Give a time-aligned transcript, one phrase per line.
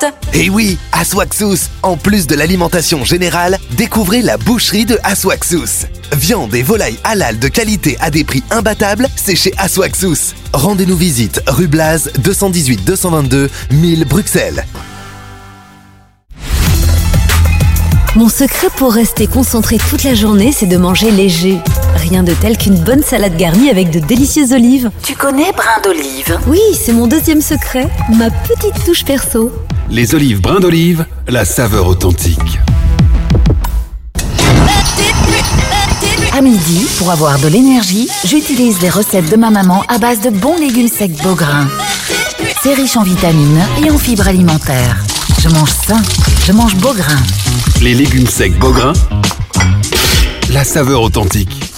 [0.00, 5.86] porte Et Eh oui, Aswaxous En plus de l'alimentation générale, découvrez la boucherie de Aswaxous.
[6.12, 10.34] Viande et volaille halal de qualité à des prix imbattables, c'est chez Aswaxous.
[10.52, 14.64] Rendez-nous visite rue Blaz 218 222 1000 Bruxelles.
[18.16, 21.58] Mon secret pour rester concentré toute la journée, c'est de manger léger.
[21.94, 24.90] Rien de tel qu'une bonne salade garnie avec de délicieuses olives.
[25.04, 26.38] Tu connais brin d'olive?
[26.48, 27.86] Oui, c'est mon deuxième secret,
[28.16, 29.52] ma petite touche perso.
[29.90, 32.60] Les olives brin d'olive, la saveur authentique.
[36.32, 40.30] À midi, pour avoir de l'énergie, j'utilise les recettes de ma maman à base de
[40.30, 41.66] bons légumes secs Beaugrain.
[42.62, 44.96] C'est riche en vitamines et en fibres alimentaires.
[45.40, 46.00] Je mange sain,
[46.46, 47.18] je mange Beaugrain.
[47.82, 48.92] Les légumes secs Beaugrain,
[50.52, 51.69] la saveur authentique.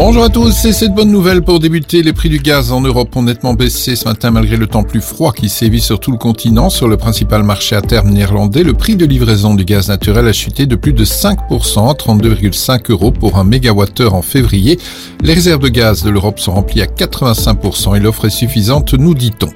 [0.00, 2.04] Bonjour à tous, et cette bonne nouvelle pour débuter.
[2.04, 5.00] Les prix du gaz en Europe ont nettement baissé ce matin malgré le temps plus
[5.00, 6.70] froid qui sévit sur tout le continent.
[6.70, 10.32] Sur le principal marché à terme néerlandais, le prix de livraison du gaz naturel a
[10.32, 11.36] chuté de plus de 5%,
[11.98, 14.78] 32,5 euros pour un mégawattheure en février.
[15.20, 19.14] Les réserves de gaz de l'Europe sont remplies à 85% et l'offre est suffisante, nous
[19.14, 19.50] dit-on.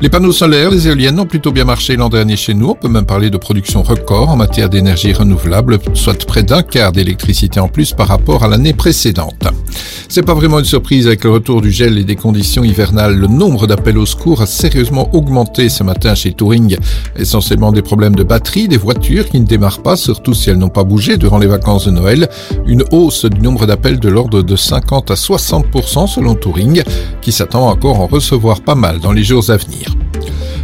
[0.00, 2.70] Les panneaux solaires, les éoliennes ont plutôt bien marché l'an dernier chez nous.
[2.70, 6.92] On peut même parler de production record en matière d'énergie renouvelable, soit près d'un quart
[6.92, 9.46] d'électricité en plus par rapport à l'année précédente.
[10.08, 13.16] C'est pas vraiment une surprise avec le retour du gel et des conditions hivernales.
[13.16, 16.76] Le nombre d'appels au secours a sérieusement augmenté ce matin chez Touring.
[17.16, 20.68] Essentiellement des problèmes de batterie, des voitures qui ne démarrent pas, surtout si elles n'ont
[20.68, 22.28] pas bougé durant les vacances de Noël.
[22.66, 26.82] Une hausse du nombre d'appels de l'ordre de 50 à 60% selon Touring,
[27.22, 29.58] qui s'attend encore à en recevoir pas mal dans les jours à.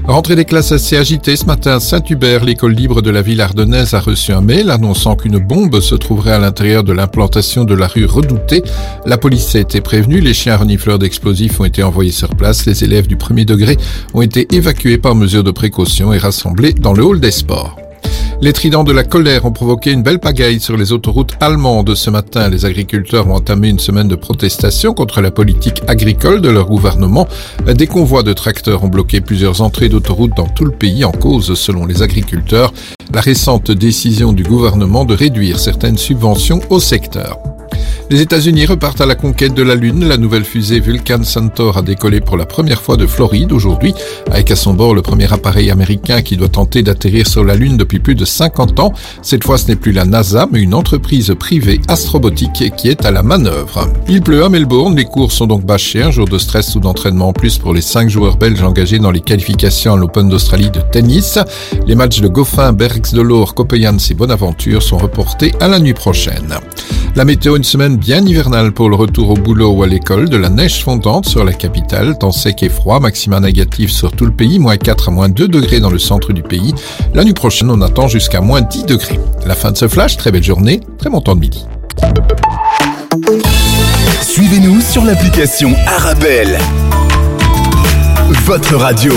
[0.07, 4.01] Rentrée des classes assez agitée ce matin Saint-Hubert, l'école libre de la ville ardennaise a
[4.01, 8.07] reçu un mail annonçant qu'une bombe se trouverait à l'intérieur de l'implantation de la rue
[8.07, 8.63] Redoutée.
[9.07, 12.83] La police a été prévenue, les chiens renifleurs d'explosifs ont été envoyés sur place, les
[12.83, 13.77] élèves du premier degré
[14.15, 17.77] ont été évacués par mesure de précaution et rassemblés dans le hall des sports.
[18.43, 22.09] Les tridents de la colère ont provoqué une belle pagaille sur les autoroutes allemandes ce
[22.09, 22.49] matin.
[22.49, 27.29] Les agriculteurs ont entamé une semaine de protestation contre la politique agricole de leur gouvernement.
[27.67, 31.53] Des convois de tracteurs ont bloqué plusieurs entrées d'autoroutes dans tout le pays en cause,
[31.53, 32.73] selon les agriculteurs,
[33.13, 37.39] la récente décision du gouvernement de réduire certaines subventions au secteur.
[38.11, 40.07] Les États-Unis repartent à la conquête de la Lune.
[40.07, 43.95] La nouvelle fusée Vulcan Centaur a décollé pour la première fois de Floride aujourd'hui,
[44.31, 47.77] avec à son bord le premier appareil américain qui doit tenter d'atterrir sur la Lune
[47.77, 48.93] depuis plus de 50 ans.
[49.23, 53.11] Cette fois, ce n'est plus la NASA, mais une entreprise privée astrobotique qui est à
[53.11, 53.89] la manœuvre.
[54.09, 57.29] Il pleut à Melbourne, les cours sont donc bâchés, un jour de stress ou d'entraînement
[57.29, 60.81] en plus pour les cinq joueurs belges engagés dans les qualifications à l'Open d'Australie de
[60.93, 61.39] tennis.
[61.87, 66.55] Les matchs de Goffin, Bergs de Copayans et Bonaventure sont reportés à la nuit prochaine.
[67.17, 70.49] La météo, semaine bien hivernale pour le retour au boulot ou à l'école, de la
[70.49, 74.59] neige fondante sur la capitale, temps sec et froid, maxima négatif sur tout le pays,
[74.59, 76.75] moins 4 à moins 2 degrés dans le centre du pays.
[77.15, 79.21] La nuit prochaine, on attend jusqu'à moins 10 degrés.
[79.47, 81.65] La fin de ce flash, très belle journée, très bon temps de midi.
[84.21, 86.59] Suivez-nous sur l'application Arabelle.
[88.47, 89.13] Votre radio.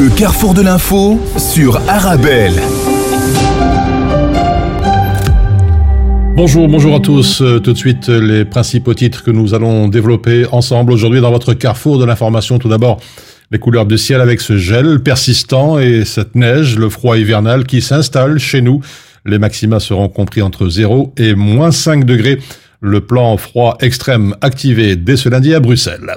[0.00, 2.54] Le carrefour de l'info sur Arabelle.
[6.34, 7.42] Bonjour, bonjour à tous.
[7.42, 11.52] Euh, Tout de suite, les principaux titres que nous allons développer ensemble aujourd'hui dans votre
[11.52, 12.58] carrefour de l'information.
[12.58, 12.98] Tout d'abord,
[13.50, 17.82] les couleurs du ciel avec ce gel persistant et cette neige, le froid hivernal qui
[17.82, 18.80] s'installe chez nous.
[19.26, 22.38] Les maxima seront compris entre 0 et moins 5 degrés.
[22.80, 26.10] Le plan froid extrême activé dès ce lundi à Bruxelles.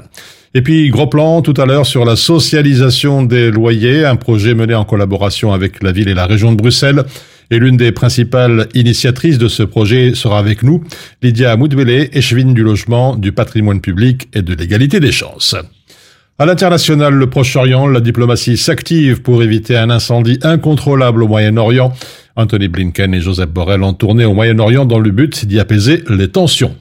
[0.56, 4.76] Et puis, gros plan tout à l'heure sur la socialisation des loyers, un projet mené
[4.76, 7.04] en collaboration avec la ville et la région de Bruxelles.
[7.50, 10.84] Et l'une des principales initiatrices de ce projet sera avec nous,
[11.24, 15.56] Lydia Moudbele, échevine du logement, du patrimoine public et de l'égalité des chances.
[16.38, 21.94] À l'international, le Proche-Orient, la diplomatie s'active pour éviter un incendie incontrôlable au Moyen-Orient.
[22.36, 26.30] Anthony Blinken et Joseph Borrell ont tourné au Moyen-Orient dans le but d'y apaiser les
[26.30, 26.76] tensions.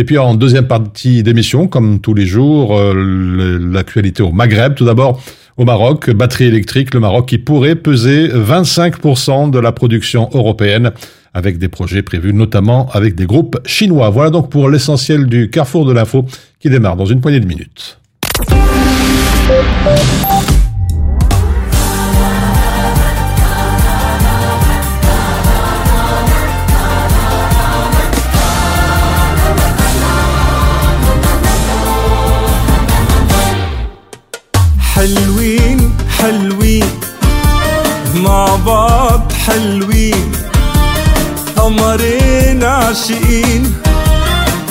[0.00, 4.74] Et puis en deuxième partie d'émission, comme tous les jours, euh, l'actualité au Maghreb.
[4.74, 5.22] Tout d'abord,
[5.58, 10.92] au Maroc, batterie électrique, le Maroc qui pourrait peser 25% de la production européenne
[11.34, 14.08] avec des projets prévus notamment avec des groupes chinois.
[14.08, 16.24] Voilà donc pour l'essentiel du carrefour de l'info
[16.60, 17.98] qui démarre dans une poignée de minutes.
[35.00, 35.92] حلوين
[38.14, 40.32] مع بعض حلوين.
[41.56, 43.74] قمرين عاشقين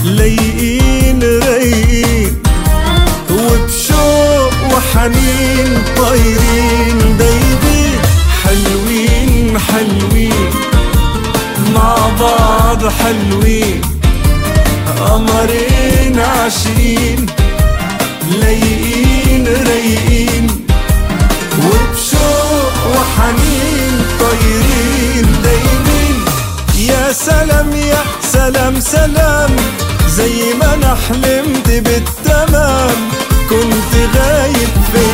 [0.04, 2.38] لايقين رايقين.
[3.32, 7.18] وبشوق وحنين طايرين.
[7.20, 8.00] دايبين
[8.44, 10.50] حلوين حلوين.
[11.76, 13.82] مع بعض حلوين.
[15.00, 17.39] قمرين عاشقين.
[28.50, 29.56] سلام سلام.
[30.08, 32.96] زي ما أنا حلمت بالتمام
[33.50, 35.09] كنت غايب فين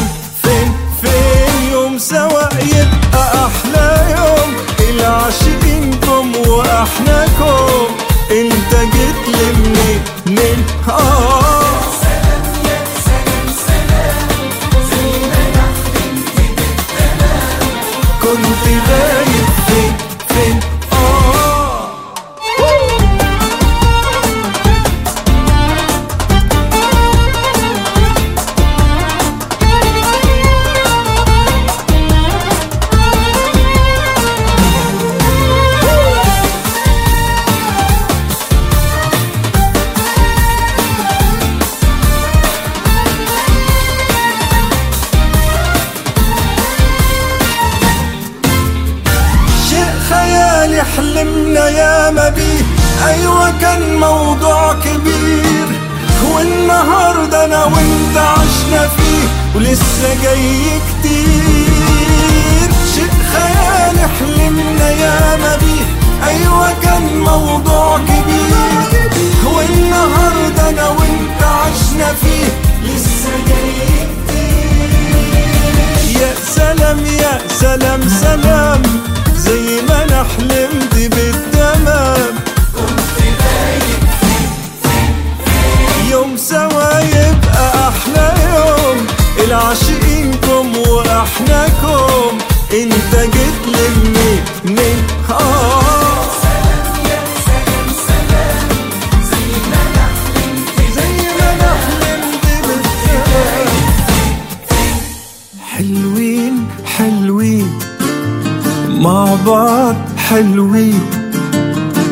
[109.46, 109.96] بعض
[110.30, 111.02] حلوين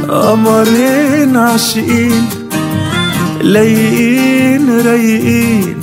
[0.09, 2.29] قمرين عاشقين
[3.41, 5.81] لايقين رايقين.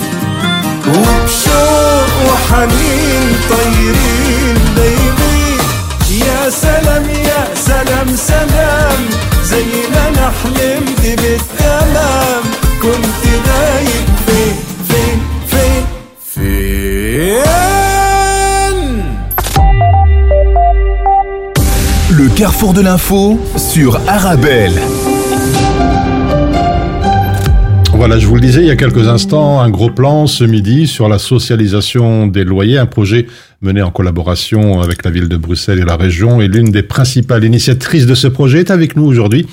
[0.87, 5.61] وبشوق وحنين طايرين دايبين
[6.09, 8.99] يا سلام يا سلام سلام.
[9.43, 12.43] زي ما أنا حلمت بالتمام
[12.81, 13.80] كنت غايب
[22.41, 24.73] carrefour de l'info sur Arabelle.
[27.93, 30.87] Voilà, je vous le disais il y a quelques instants, un gros plan ce midi
[30.87, 33.27] sur la socialisation des loyers, un projet
[33.61, 36.41] mené en collaboration avec la ville de Bruxelles et la région.
[36.41, 39.45] Et l'une des principales initiatrices de ce projet est avec nous aujourd'hui.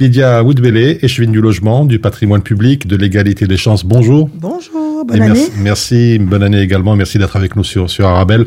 [0.00, 3.84] Lydia Woodbellé, échevine du logement, du patrimoine public, de l'égalité des chances.
[3.84, 4.28] Bonjour.
[4.34, 5.34] Bonjour, Et bonne année.
[5.34, 6.96] merci, merci, bonne année également.
[6.96, 8.46] Merci d'être avec nous sur, sur Arabelle.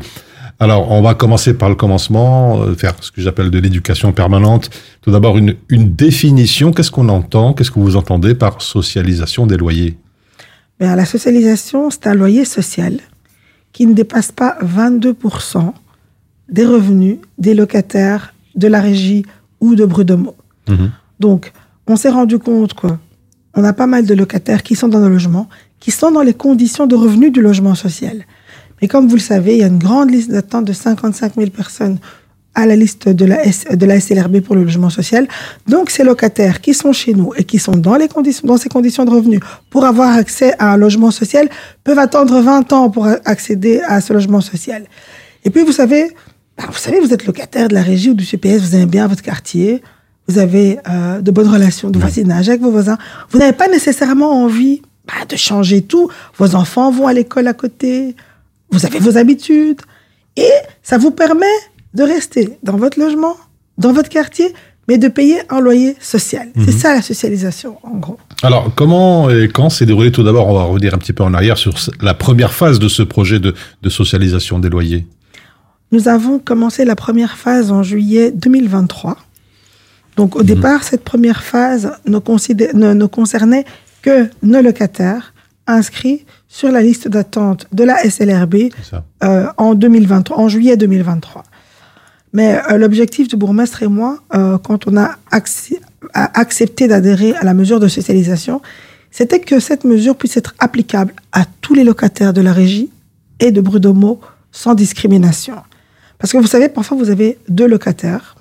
[0.60, 4.70] Alors, on va commencer par le commencement, euh, faire ce que j'appelle de l'éducation permanente.
[5.02, 6.72] Tout d'abord, une, une définition.
[6.72, 7.54] Qu'est-ce qu'on entend?
[7.54, 9.98] Qu'est-ce que vous entendez par socialisation des loyers?
[10.80, 13.00] Ben, la socialisation, c'est un loyer social
[13.74, 15.74] qui ne dépasse pas 22%
[16.50, 19.26] des revenus des locataires de la régie
[19.60, 20.36] ou de Brudemo.
[20.70, 20.92] Mhm.
[21.20, 21.52] Donc,
[21.88, 25.50] on s'est rendu compte qu'on a pas mal de locataires qui sont dans nos logements,
[25.80, 28.26] qui sont dans les conditions de revenus du logement social.
[28.82, 31.50] Mais comme vous le savez, il y a une grande liste d'attente de 55 000
[31.50, 31.98] personnes
[32.58, 35.28] à la liste de la, S- de la SLRB pour le logement social.
[35.68, 38.70] Donc, ces locataires qui sont chez nous et qui sont dans, les conditions, dans ces
[38.70, 41.50] conditions de revenus pour avoir accès à un logement social
[41.84, 44.86] peuvent attendre 20 ans pour accéder à ce logement social.
[45.44, 46.08] Et puis, vous savez,
[46.58, 49.08] ben, vous savez, vous êtes locataire de la régie ou du CPS, vous aimez bien
[49.08, 49.82] votre quartier,
[50.30, 52.98] vous avez euh, de bonnes relations de voisinage avec vos voisins.
[53.32, 56.10] Vous n'avez pas nécessairement envie bah, de changer tout.
[56.38, 58.16] Vos enfants vont à l'école à côté,
[58.78, 59.82] vous avez vos habitudes,
[60.38, 60.52] et
[60.84, 61.46] ça vous permet
[61.94, 63.36] de rester dans votre logement,
[63.78, 64.54] dans votre quartier,
[64.88, 66.48] mais de payer un loyer social.
[66.64, 68.20] C'est ça la socialisation, en gros.
[68.44, 70.48] Alors, comment et quand s'est déroulé tout d'abord?
[70.48, 73.40] On va revenir un petit peu en arrière sur la première phase de ce projet
[73.40, 75.08] de, de socialisation des loyers.
[75.92, 79.18] Nous avons commencé la première phase en juillet 2023.
[80.18, 83.66] Donc, au départ, cette première phase ne, considé- ne- ne concernait
[84.02, 85.34] que nos locataires
[85.68, 88.56] inscrits sur la liste d'attente de la SLRB
[89.26, 91.44] euh, en 2023, en juillet 2023.
[92.32, 95.18] Mais euh, l'objectif du bourgmestre et moi, euh, quand on a,
[96.14, 98.62] accepté d'adhérer à la mesure de socialisation,
[99.12, 102.90] c'était que cette mesure puisse être applicable à tous les locataires de la régie
[103.42, 104.22] et de Brudomo
[104.54, 105.56] sans discrimination.
[106.20, 108.38] Parce que vous savez, parfois vous avez deux locataires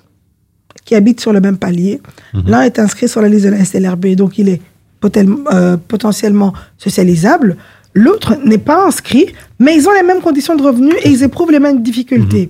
[0.85, 2.01] qui habitent sur le même palier.
[2.33, 4.61] L'un est inscrit sur la liste de la SLRB, donc il est
[5.03, 7.57] euh, potentiellement socialisable.
[7.97, 11.51] L'autre n'est pas inscrit, mais ils ont les mêmes conditions de revenus et ils éprouvent
[11.51, 12.49] les mêmes difficultés.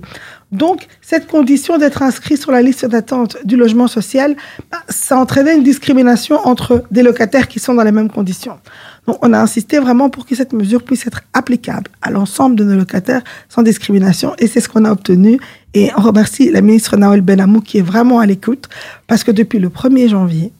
[0.50, 4.36] Donc, cette condition d'être inscrit sur la liste d'attente du logement social,
[4.70, 8.58] bah, ça entraînait une discrimination entre des locataires qui sont dans les mêmes conditions.
[9.06, 12.64] Donc, on a insisté vraiment pour que cette mesure puisse être applicable à l'ensemble de
[12.64, 15.38] nos locataires sans discrimination et c'est ce qu'on a obtenu.
[15.74, 18.68] Et on remercie la ministre Naël Benamou qui est vraiment à l'écoute
[19.06, 20.52] parce que depuis le 1er janvier,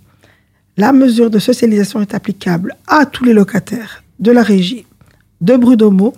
[0.76, 4.86] la mesure de socialisation est applicable à tous les locataires de la régie
[5.40, 6.14] de Brudomo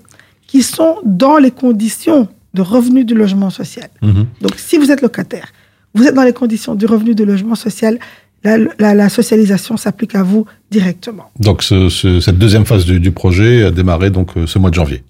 [0.47, 3.88] qui sont dans les conditions de revenu du logement social.
[4.02, 4.26] Mhm.
[4.40, 5.49] Donc, si vous êtes locataire,
[5.95, 7.99] vous êtes dans les conditions du revenu du logement social,
[8.45, 11.25] la, la- la socialisation s'applique à vous directement.
[11.40, 14.71] Donc ce- ce- cette deuxième phase du, du projet a démarré donc euh, ce mois
[14.71, 15.02] de janvier.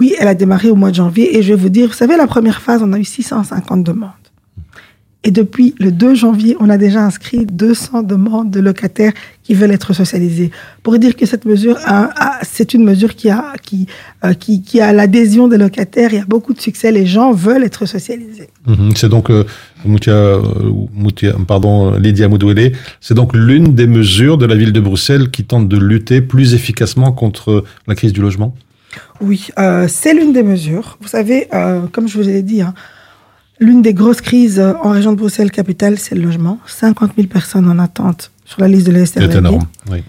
[0.00, 2.16] Oui, elle a démarré au mois de janvier et je vais vous dire, vous savez,
[2.16, 4.10] la première phase, on a eu 650 demandes.
[5.24, 9.12] Et depuis le 2 janvier, on a déjà inscrit 200 demandes de locataires
[9.44, 10.50] qui veulent être socialisés.
[10.82, 11.78] Pour dire que cette mesure,
[12.42, 13.86] c'est une mesure qui a, qui,
[14.24, 17.32] euh, qui, qui a l'adhésion des locataires, il y a beaucoup de succès, les gens
[17.32, 18.48] veulent être socialisés.
[18.66, 18.94] Mhm.
[18.96, 19.44] C'est donc euh,
[19.84, 20.42] Moutia, euh,
[20.92, 25.44] Moutia- pardon, Lydia Moudouélé, c'est donc l'une des mesures de la ville de Bruxelles qui
[25.44, 28.54] tente de lutter plus efficacement contre la crise du logement?
[29.20, 30.98] Oui, euh, c'est l'une des mesures.
[31.00, 32.74] Vous savez, euh, comme je vous l'ai dit, hein,
[33.66, 36.58] l'une des grosses crises euh, en région de Bruxelles-Capitale, c'est le logement.
[36.66, 39.36] 50 000 personnes en attente sur la liste de la C'est SRLB.
[39.38, 39.66] énorme.
[39.90, 40.02] Oui.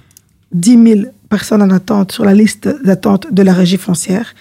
[0.53, 4.33] 10 000 personnes en attente sur la liste d'attente de la régie foncière.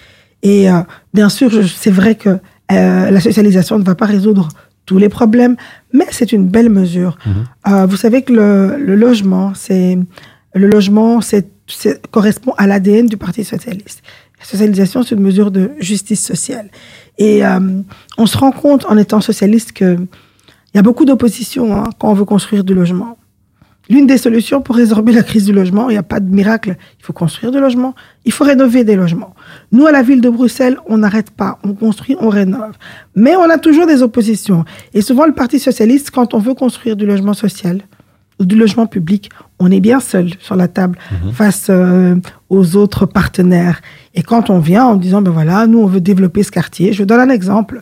[0.43, 0.79] Et euh,
[1.13, 1.49] bien sûr,
[1.83, 4.49] c'est vrai que euh, la socialisation ne va pas résoudre
[4.85, 5.55] tous les problèmes,
[5.93, 7.17] mais c'est une belle mesure.
[7.67, 9.97] Euh, vous savez que le, le logement, c'est
[10.53, 14.01] le logement, c'est c'est- correspond à l'ADN du Parti socialiste.
[14.39, 16.67] La socialisation, c'est une mesure de justice sociale.
[17.17, 17.59] Et euh,
[18.17, 19.97] on se rend compte en étant socialiste que
[20.73, 23.17] il y a beaucoup d'opposition hein, quand on veut construire du logement.
[23.89, 26.77] L'une des solutions pour résorber la crise du logement, il n'y a pas de miracle.
[26.99, 27.93] Il faut construire des logements,
[28.23, 29.35] il faut rénover des logements.
[29.71, 32.71] Nous, à la ville de Bruxelles, on n'arrête pas, on construit, on rénove.
[33.15, 34.63] Mais on a toujours des oppositions.
[34.93, 37.81] Et souvent, le Parti socialiste, quand on veut construire du logement social
[38.39, 39.29] ou du logement public,
[39.59, 40.97] on est bien seul sur la table
[41.33, 42.15] face euh,
[42.53, 43.81] aux autres partenaires.
[44.13, 46.93] Et quand on vient en disant, ben voilà, nous, on veut développer ce quartier.
[46.93, 47.81] Je vous donne un exemple.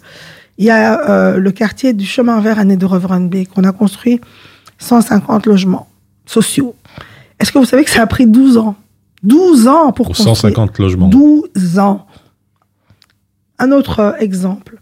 [0.57, 3.49] Il y a euh, le quartier du chemin vert à Nederovrenbeek.
[3.57, 4.21] On a construit
[4.77, 5.87] 150 logements
[6.25, 6.75] sociaux.
[7.39, 8.75] Est-ce que vous savez que ça a pris 12 ans?
[9.23, 11.09] 12 ans pour, Pour construire 150 logements.
[11.09, 12.07] 12 ans.
[13.59, 14.79] Un autre euh, exemple,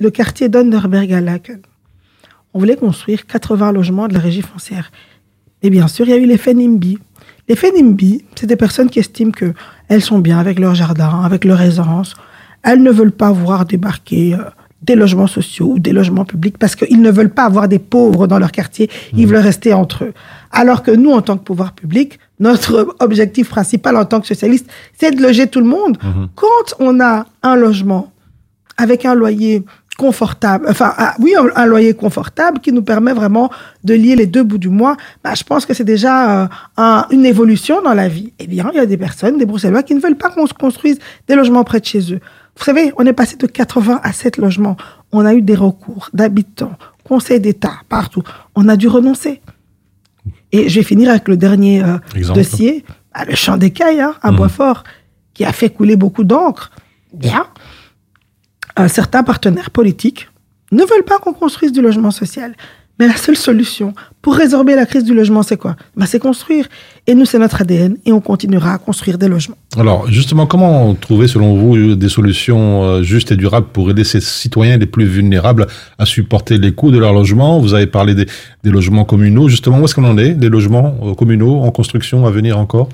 [0.00, 1.60] le quartier d'Underberg à Laken.
[2.54, 4.90] On voulait construire 80 logements de la régie foncière.
[5.62, 6.98] Et bien sûr, il y a eu l'effet NIMBY.
[7.52, 9.52] L'effet NIMBY, c'est des personnes qui estiment que
[9.90, 12.14] elles sont bien avec leur jardin, avec leur aisance.
[12.62, 14.38] Elles ne veulent pas voir débarquer euh,
[14.80, 18.26] des logements sociaux ou des logements publics parce qu'ils ne veulent pas avoir des pauvres
[18.26, 18.88] dans leur quartier.
[19.14, 20.14] Ils veulent rester entre eux.
[20.50, 24.70] Alors que nous, en tant que pouvoir public, notre objectif principal en tant que socialiste,
[24.98, 25.98] c'est de loger tout le monde.
[26.34, 28.14] Quand on a un logement
[28.78, 29.62] avec un loyer
[30.06, 33.50] confortable, enfin, ah, oui, un, un loyer confortable qui nous permet vraiment
[33.84, 37.06] de lier les deux bouts du mois, bah, je pense que c'est déjà euh, un-
[37.10, 38.32] une évolution dans la vie.
[38.40, 40.54] Eh bien, il y a des personnes, des Bruxellois, qui ne veulent pas qu'on se
[40.54, 42.20] construise des logements près de chez eux.
[42.56, 44.76] Vous savez, on est passé de 80 à 7 logements.
[45.12, 46.72] On a eu des recours d'habitants,
[47.04, 48.22] conseil d'État, partout.
[48.56, 49.40] On a dû renoncer.
[50.50, 51.96] Et je vais finir avec le dernier euh,
[52.34, 54.82] dossier, bah, le champ d'écailles hein, à Boisfort,
[55.34, 56.70] qui a fait couler beaucoup d'encre.
[57.14, 57.46] Bien.
[58.78, 60.28] Euh, certains partenaires politiques
[60.70, 62.54] ne veulent pas qu'on construise du logement social.
[62.98, 65.76] Mais la seule solution pour résorber la crise du logement, c'est quoi?
[65.96, 66.68] Bah, C'est construire.
[67.06, 69.56] Et nous, c'est notre ADN et on continuera à construire des logements.
[69.76, 74.20] Alors justement, comment trouver selon vous des solutions euh, justes et durables pour aider ces
[74.20, 75.66] citoyens les plus vulnérables
[75.98, 77.58] à supporter les coûts de leur logement?
[77.58, 78.26] Vous avez parlé des,
[78.62, 79.48] des logements communaux.
[79.48, 82.88] Justement, où est-ce qu'on en est Des logements euh, communaux en construction à venir encore?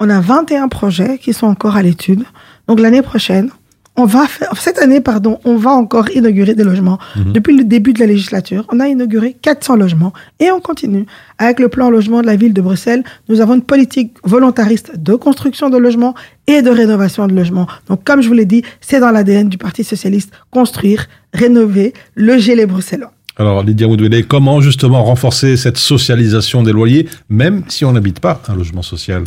[0.00, 2.24] On a 21 projets qui sont encore à l'étude.
[2.66, 3.50] Donc l'année prochaine,
[3.96, 6.98] on va faire, cette année, pardon, on va encore inaugurer des logements.
[7.16, 11.06] Depuis le début de la législature, on a inauguré 400 logements et on continue.
[11.38, 15.14] Avec le plan logement de la ville de Bruxelles, nous avons une politique volontariste de
[15.14, 16.14] construction de logements
[16.48, 17.68] et de rénovation de logements.
[17.88, 22.56] Donc, comme je vous l'ai dit, c'est dans l'ADN du Parti socialiste, construire, rénover, loger
[22.56, 23.12] les Bruxellois.
[23.36, 28.40] Alors Lydia Woodwellet, comment justement renforcer cette socialisation des loyers, même si on n'habite pas
[28.48, 29.24] un logement social?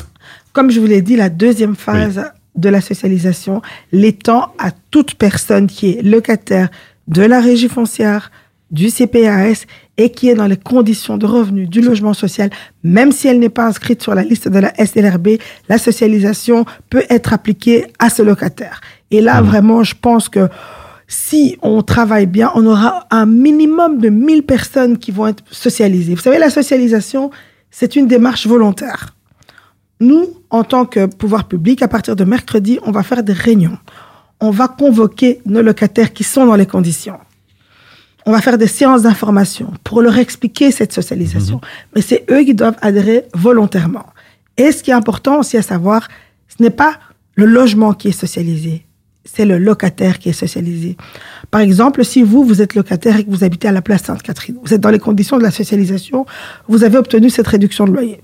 [0.53, 2.23] Comme je vous l'ai dit, la deuxième phase
[2.57, 3.61] de la socialisation,
[3.91, 6.69] l'étend à toute personne qui est locataire
[7.07, 8.31] de la régie foncière,
[8.71, 9.65] du CPAS
[9.97, 12.49] et qui est dans les conditions de revenus du logement social,
[12.83, 17.03] même si elle n'est pas inscrite sur la liste de la SLRB, la socialisation peut
[17.09, 18.81] être appliquée à ce locataire.
[19.09, 20.49] Et là, vraiment, je pense que
[21.07, 26.15] si on travaille bien, on aura un minimum de 1000 personnes qui vont être socialisées.
[26.15, 27.31] Vous savez, la socialisation,
[27.71, 29.15] c'est une démarche volontaire.
[29.99, 33.77] Nous, en tant que pouvoir public, à partir de mercredi, on va faire des réunions.
[34.39, 37.17] On va convoquer nos locataires qui sont dans les conditions.
[38.25, 41.61] On va faire des séances d'information pour leur expliquer cette socialisation.
[41.95, 44.05] Mais c'est eux qui doivent adhérer volontairement.
[44.57, 46.07] Et ce qui est important aussi à savoir,
[46.47, 46.99] ce n'est pas
[47.35, 48.85] le logement qui est socialisé,
[49.23, 50.97] c'est le locataire qui est socialisé.
[51.51, 54.57] Par exemple, si vous, vous êtes locataire et que vous habitez à la place Sainte-Catherine,
[54.63, 56.25] vous êtes dans les conditions de la socialisation,
[56.67, 58.21] vous avez obtenu cette réduction de loyer.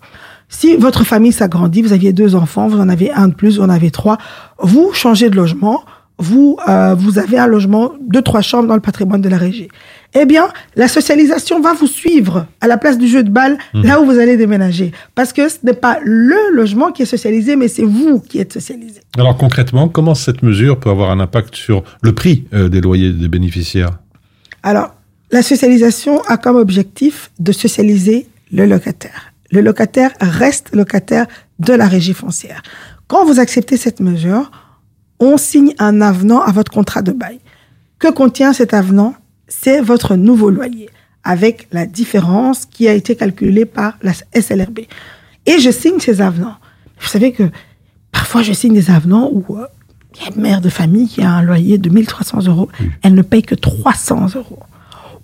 [0.53, 3.63] Si votre famille s'agrandit, vous aviez deux enfants, vous en avez un de plus, vous
[3.63, 4.19] en avez trois,
[4.59, 5.83] vous changez de logement,
[6.19, 9.67] vous, euh, vous avez un logement de trois chambres dans le patrimoine de la régie.
[10.13, 13.99] Eh bien, la socialisation va vous suivre à la place du jeu de balle, là
[13.99, 14.91] où vous allez déménager.
[15.15, 18.53] Parce que ce n'est pas le logement qui est socialisé, mais c'est vous qui êtes
[18.53, 19.01] socialisé.
[19.17, 23.11] Alors concrètement, comment cette mesure peut avoir un impact sur le prix euh, des loyers
[23.11, 23.97] des bénéficiaires?
[24.61, 24.93] Alors,
[25.31, 29.32] la socialisation a comme objectif de socialiser le locataire.
[29.53, 31.27] Le locataire reste locataire
[31.59, 32.63] de la régie foncière.
[33.05, 34.49] Quand vous acceptez cette mesure,
[35.19, 37.39] on signe un avenant à votre contrat de bail.
[37.99, 39.13] Que contient cet avenant?
[39.47, 40.89] C'est votre nouveau loyer,
[41.23, 44.79] avec la différence qui a été calculée par la SLRB.
[45.45, 46.55] Et je signe ces avenants.
[46.99, 47.43] Vous savez que
[48.11, 49.67] parfois je signe des avenants où euh,
[50.15, 52.69] il y a une mère de famille qui a un loyer de 1300 euros,
[53.03, 54.63] elle ne paye que 300 euros.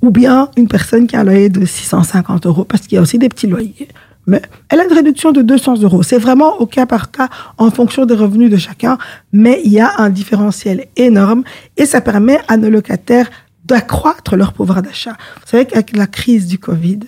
[0.03, 3.01] Ou bien une personne qui a un loyer de 650 euros, parce qu'il y a
[3.01, 3.88] aussi des petits loyers.
[4.29, 6.03] Mais elle a une réduction de 200 euros.
[6.03, 8.98] C'est vraiment au cas par cas en fonction des revenus de chacun,
[9.33, 11.44] mais il y a un différentiel énorme
[11.77, 13.29] et ça permet à nos locataires
[13.65, 15.18] d'accroître leur pouvoir d'achat.
[15.42, 17.00] Vous savez qu'avec la crise du Covid,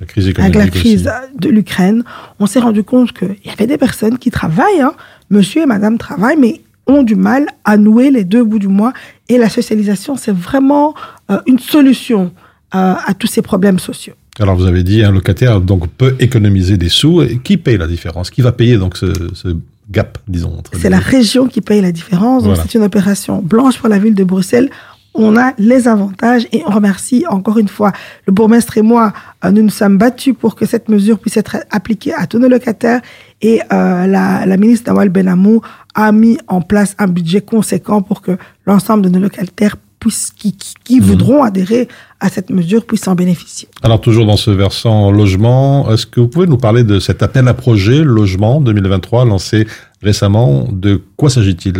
[0.00, 1.38] La crise avec la crise aussi.
[1.38, 2.04] de l'Ukraine,
[2.38, 4.94] on s'est rendu compte qu'il y avait des personnes qui travaillent, hein,
[5.30, 8.92] monsieur et madame travaillent, mais ont du mal à nouer les deux bouts du mois.
[9.28, 10.94] Et la socialisation, c'est vraiment
[11.30, 12.32] euh, une solution
[12.74, 14.14] euh, à tous ces problèmes sociaux.
[14.40, 17.22] Alors vous avez dit un locataire donc peut économiser des sous.
[17.22, 18.30] Et qui paye la différence?
[18.30, 19.56] Qui va payer donc ce, ce
[19.90, 22.42] gap, disons C'est la région qui paye la différence.
[22.44, 22.62] Voilà.
[22.62, 24.70] c'est une opération blanche pour la ville de Bruxelles.
[25.16, 27.92] On a les avantages et on remercie encore une fois
[28.26, 29.12] le bourgmestre et moi.
[29.44, 32.48] euh, nous nous sommes battus pour que cette mesure puisse être appliquée à tous nos
[32.48, 33.00] locataires.
[33.40, 35.60] Et euh, la, la ministre Nawal Benamou
[35.94, 38.32] a mis en place un budget conséquent pour que
[38.66, 41.06] l'ensemble de nos locataires puissent, qui, qui, qui Mhm.
[41.06, 41.88] voudront adhérer
[42.20, 43.68] à cette mesure puissent en bénéficier.
[43.82, 47.48] Alors toujours dans ce versant logement, est-ce que vous pouvez nous parler de cet appel
[47.48, 49.66] à projet logement 2023 lancé
[50.02, 50.68] récemment?
[50.70, 51.78] De quoi s'agit-il?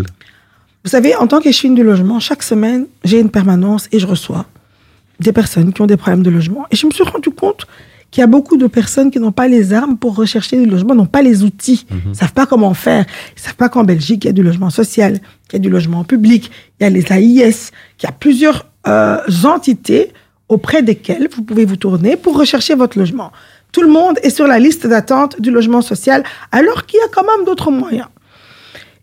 [0.85, 4.47] Vous savez, en tant qu'échevine du logement, chaque semaine, j'ai une permanence et je reçois
[5.21, 6.65] des personnes qui ont des problèmes de logement.
[6.71, 7.67] Et je me suis rendu compte
[8.15, 10.95] qu'il y a beaucoup de personnes qui n'ont pas les armes pour rechercher du logement,
[10.95, 12.11] n'ont pas les outils, Mhm.
[12.11, 13.05] ne savent pas comment faire.
[13.37, 15.69] Ils savent pas qu'en Belgique, il y a du logement social, qu'il y a du
[15.69, 16.49] logement public,
[16.79, 20.13] il y a les AIS, qu'il y a plusieurs euh, entités
[20.49, 23.33] auprès desquelles vous pouvez vous tourner pour rechercher votre logement.
[23.73, 26.23] Tout le monde est sur la liste d'attente du logement social,
[26.53, 28.07] alors qu'il y a quand même d'autres moyens.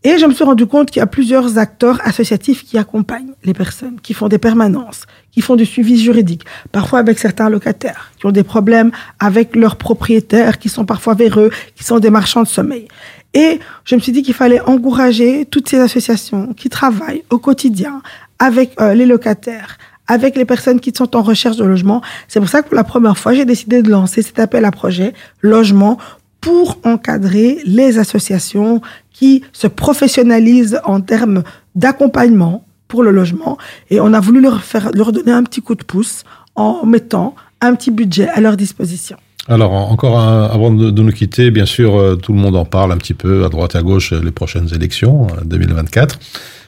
[0.03, 3.53] Et je me suis rendu compte qu'il y a plusieurs acteurs associatifs qui accompagnent les
[3.53, 8.25] personnes, qui font des permanences, qui font du suivi juridique, parfois avec certains locataires, qui
[8.25, 12.47] ont des problèmes avec leurs propriétaires, qui sont parfois véreux, qui sont des marchands de
[12.47, 12.87] sommeil.
[13.35, 18.01] Et je me suis dit qu'il fallait encourager toutes ces associations qui travaillent au quotidien
[18.39, 22.01] avec euh, les locataires, avec les personnes qui sont en recherche de logement.
[22.27, 24.71] C'est pour ça que pour la première fois, j'ai décidé de lancer cet appel à
[24.71, 25.99] projet logement
[26.41, 28.81] pour encadrer les associations
[29.13, 31.43] qui se professionnalisent en termes
[31.75, 33.57] d'accompagnement pour le logement.
[33.89, 36.23] Et on a voulu leur, faire, leur donner un petit coup de pouce
[36.55, 39.17] en mettant un petit budget à leur disposition.
[39.47, 42.91] Alors en- encore avant de, nous quitter, bien sûr, euh, tout le monde en parle
[42.91, 46.19] un petit peu à droite et à gauche euh, les prochaines élections euh, 2024.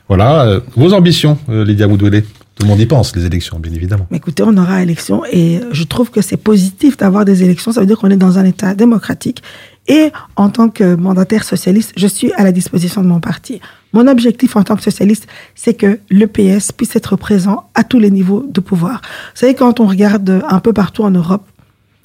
[0.08, 2.24] Voilà, euh, vos ambitions, Lydia Woodwellet.
[2.56, 4.06] Tout le monde y pense, les élections, bien évidemment.
[4.12, 7.72] Mais écoutez, on aura élection et je trouve que c'est positif d'avoir des élections.
[7.72, 9.42] Ça veut dire qu'on est dans un État démocratique.
[9.88, 13.60] Et en tant que mandataire socialiste, je suis à la disposition de mon parti.
[13.92, 18.00] Mon objectif en tant que socialiste, c'est que le PS puisse être présent à tous
[18.00, 19.02] les niveaux de pouvoir.
[19.34, 21.46] Vous savez, quand on regarde un peu partout en Europe,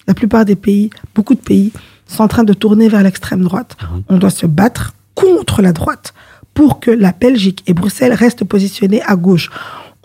[0.06, 1.72] la plupart des pays, beaucoup de pays,
[2.06, 3.76] sont en train de tourner vers l'extrême droite.
[4.08, 6.14] On doit se battre contre la droite
[6.54, 9.50] pour que la Belgique et Bruxelles restent positionnés à gauche.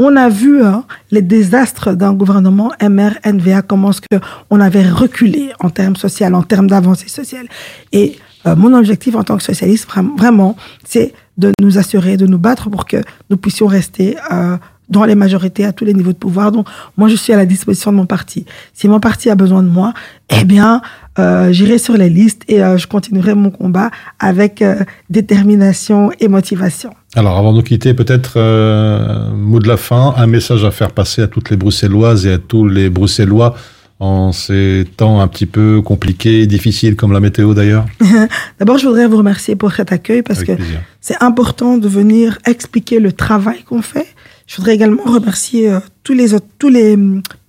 [0.06, 4.02] On a vu hein, les désastres d'un gouvernement MR-NVA, comment est-ce
[4.50, 7.48] qu'on avait reculé en termes sociaux, en termes d'avancée sociale.
[7.94, 12.28] Et euh, mon objectif en tant que socialiste, vra- vraiment, c'est de nous assurer, de
[12.28, 12.98] nous battre pour que
[13.30, 14.58] nous puissions rester euh,
[14.90, 16.52] dans les majorités à tous les niveaux de pouvoir.
[16.52, 18.46] Donc, moi, je suis à la disposition de mon parti.
[18.74, 19.94] Si mon parti a besoin de moi,
[20.30, 20.82] eh bien,
[21.18, 23.90] euh, j'irai sur les listes et euh, je continuerai mon combat
[24.20, 24.76] avec euh,
[25.10, 26.92] détermination et motivation.
[27.16, 30.92] Alors, avant de nous quitter, peut-être euh, mot de la fin, un message à faire
[30.92, 33.56] passer à toutes les Bruxelloises et à tous les Bruxellois
[34.00, 37.86] en ces temps un petit peu compliqués, difficiles, comme la météo d'ailleurs.
[38.60, 40.64] D'abord, je voudrais vous remercier pour cet accueil parce Avec que
[41.02, 44.08] c'est important de venir expliquer le travail qu'on fait.
[44.48, 46.98] Je voudrais également remercier euh, tous les tous les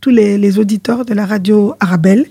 [0.01, 2.27] tous les, les auditeurs de la radio Arabelle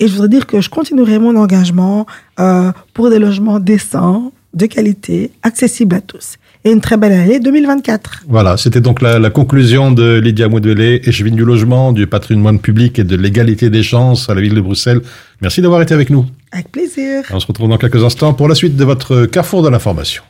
[0.00, 2.06] et je voudrais dire que je continuerai mon engagement
[2.40, 7.40] euh, pour des logements décents, de qualité, accessibles à tous et une très belle année
[7.40, 8.24] 2024.
[8.28, 12.98] Voilà, c'était donc la, la conclusion de Lydia Moudvelé, échevine du logement, du patrimoine public
[12.98, 15.00] et de l'égalité des chances à la ville de Bruxelles.
[15.40, 16.26] Merci d'avoir été avec nous.
[16.52, 17.24] Avec plaisir.
[17.30, 20.22] On se retrouve dans quelques instants pour la suite de votre carrefour de l'information.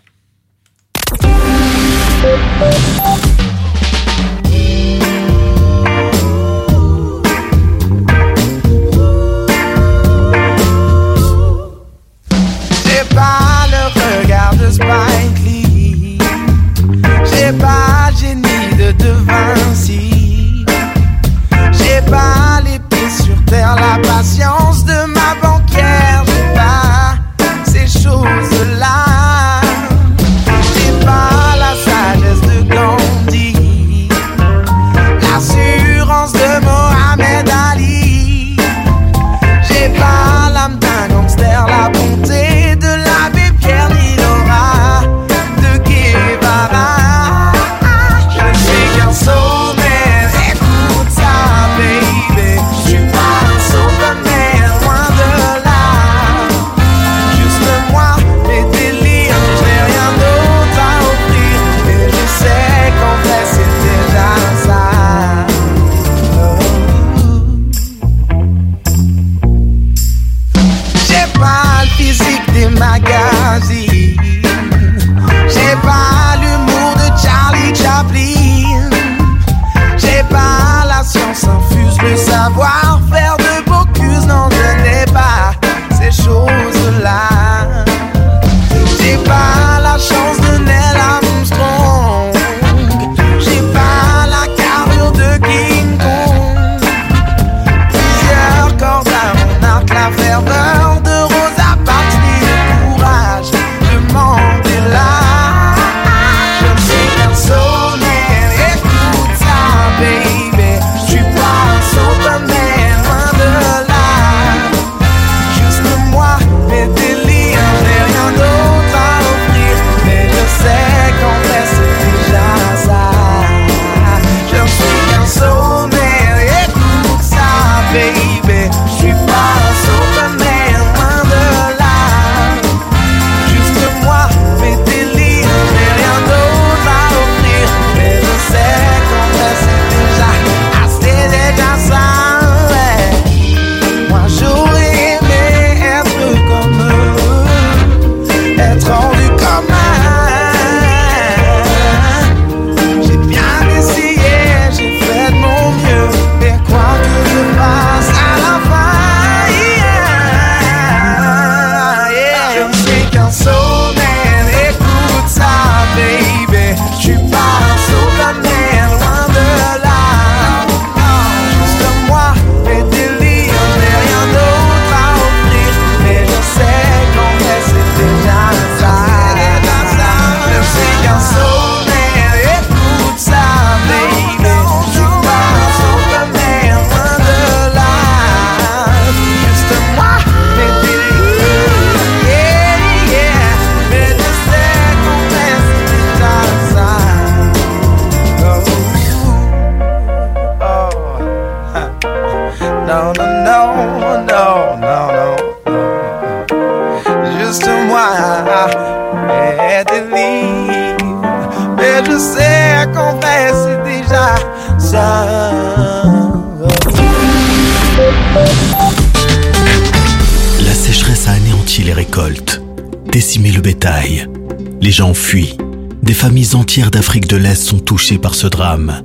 [224.98, 225.56] Gens fuient.
[226.02, 229.00] Des familles entières d'Afrique de l'Est sont touchées par ce drame.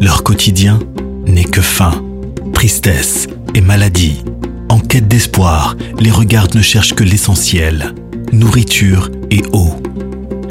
[0.00, 0.78] Leur quotidien
[1.26, 2.04] n'est que faim,
[2.52, 4.22] tristesse et maladie.
[4.68, 7.96] En quête d'espoir, les regards ne cherchent que l'essentiel,
[8.32, 9.82] nourriture et eau.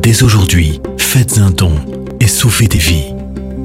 [0.02, 1.72] Dès aujourd'hui, faites un don
[2.20, 3.14] et sauvez des vies.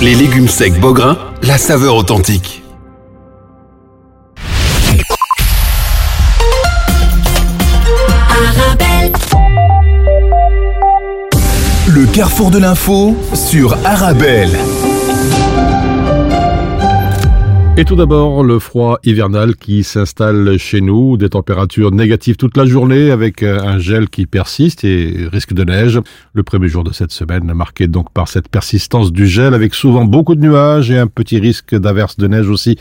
[0.00, 2.62] Les légumes secs Beaugrain, la saveur authentique.
[11.86, 14.58] Le carrefour de l'info sur Arabelle.
[17.76, 22.66] Et tout d'abord, le froid hivernal qui s'installe chez nous, des températures négatives toute la
[22.66, 26.00] journée avec euh, un gel qui persiste et risque de neige.
[26.34, 30.04] Le premier jour de cette semaine marqué donc par cette persistance du gel avec souvent
[30.04, 32.78] beaucoup de nuages et un petit risque d'averse de neige aussi.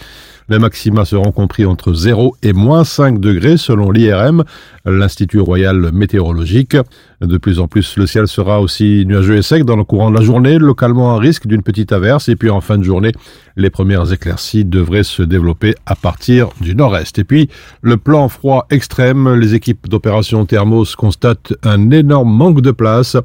[0.47, 4.43] Les maxima seront compris entre 0 et moins 5 degrés selon l'IRM,
[4.85, 6.77] l'Institut Royal Météorologique.
[7.21, 10.17] De plus en plus, le ciel sera aussi nuageux et sec dans le courant de
[10.17, 12.29] la journée, localement un risque d'une petite averse.
[12.29, 13.11] Et puis en fin de journée,
[13.55, 17.19] les premières éclaircies devraient se développer à partir du nord-est.
[17.19, 17.49] Et puis,
[17.81, 23.15] le plan froid extrême, les équipes d'opération Thermos constatent un énorme manque de place.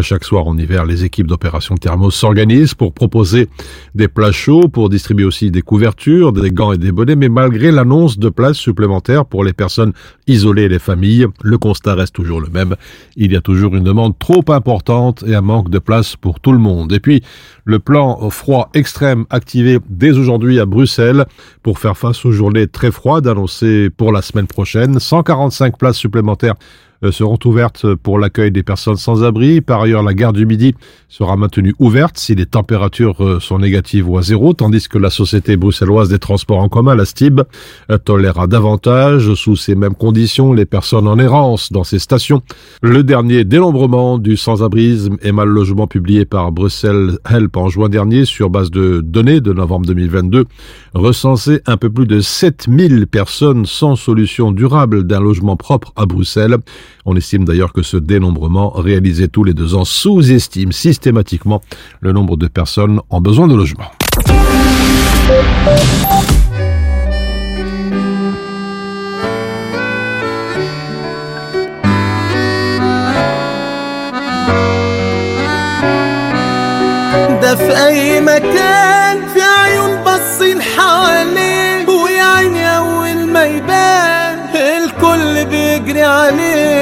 [0.00, 3.48] Chaque soir en hiver, les équipes d'opération Thermos s'organisent pour proposer
[3.94, 7.16] des plats chauds, pour distribuer aussi des couvertures, des gants et des bonnets.
[7.16, 9.92] Mais malgré l'annonce de places supplémentaires pour les personnes
[10.26, 12.76] isolées et les familles, le constat reste toujours le même.
[13.16, 16.52] Il y a toujours une demande trop importante et un manque de place pour tout
[16.52, 16.92] le monde.
[16.92, 17.22] Et puis,
[17.64, 21.24] le plan froid extrême activé dès aujourd'hui à Bruxelles
[21.62, 25.00] pour faire face aux journées très froides annoncées pour la semaine prochaine.
[25.00, 26.56] 145 places supplémentaires
[27.12, 29.60] seront ouvertes pour l'accueil des personnes sans abri.
[29.60, 30.74] Par ailleurs, la gare du Midi
[31.08, 35.10] sera maintenue ouverte si les températures euh, sont négatives ou à zéro, tandis que la
[35.10, 37.40] Société bruxelloise des transports en commun, la STIB,
[37.90, 42.42] euh, tolérera davantage, sous ces mêmes conditions, les personnes en errance dans ces stations.
[42.82, 48.24] Le dernier dénombrement du sans-abrisme et mal logement publié par Bruxelles Help en juin dernier
[48.24, 50.44] sur base de données de novembre 2022
[50.94, 56.56] recensait un peu plus de 7000 personnes sans solution durable d'un logement propre à Bruxelles.
[57.05, 61.61] On estime d'ailleurs que ce dénombrement réalisé tous les deux ans sous-estime systématiquement
[62.01, 63.91] le nombre de personnes en besoin de logement.
[77.41, 86.01] ده في اي مكان في عيون باصين حواليه ويا عيني اول ما يبان الكل بيجري
[86.03, 86.76] عليه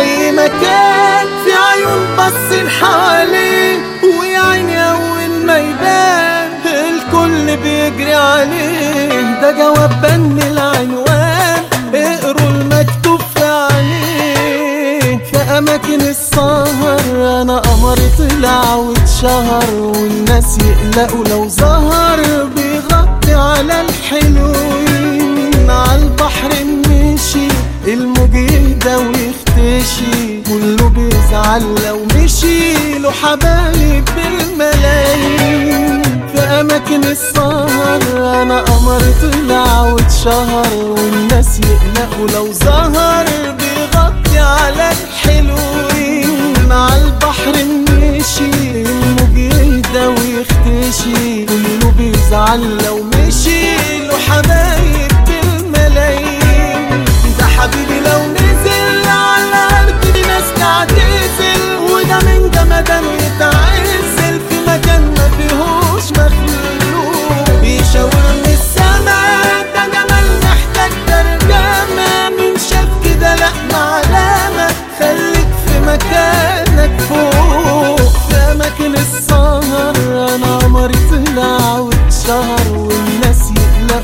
[0.00, 3.78] أي مكان في عيون باصين حواليه
[4.20, 9.40] ويا عيني أول ما يبان الكل بيجري عليه.
[9.42, 11.62] ده جواب بن العنوان
[11.94, 17.00] اقروا المكتوب في عليه في أماكن السهر
[17.42, 22.20] أنا قمر طلع واتشهر والناس يقلقوا لو ظهر
[22.56, 25.70] بيغطي على الحلوين.
[25.70, 26.50] على البحر
[26.88, 27.48] مشي
[27.86, 29.49] الموج يهدى ويختشي
[31.30, 36.02] كله بيزعل لو مشي له حبايب بالملايين.
[36.32, 38.02] في أماكن السهر
[38.42, 43.26] أنا قمر طلع واتشهر والناس يقلقوا لو ظهر
[43.58, 46.72] بيغطي على الحلوين.
[46.72, 47.54] على البحر
[47.90, 48.50] مشي
[48.82, 57.04] الموج يهدى ويختشي كله بيزعل لو مشي له حبايب بالملايين.
[57.38, 58.29] ده حبيبي لو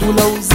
[0.07, 0.46] pull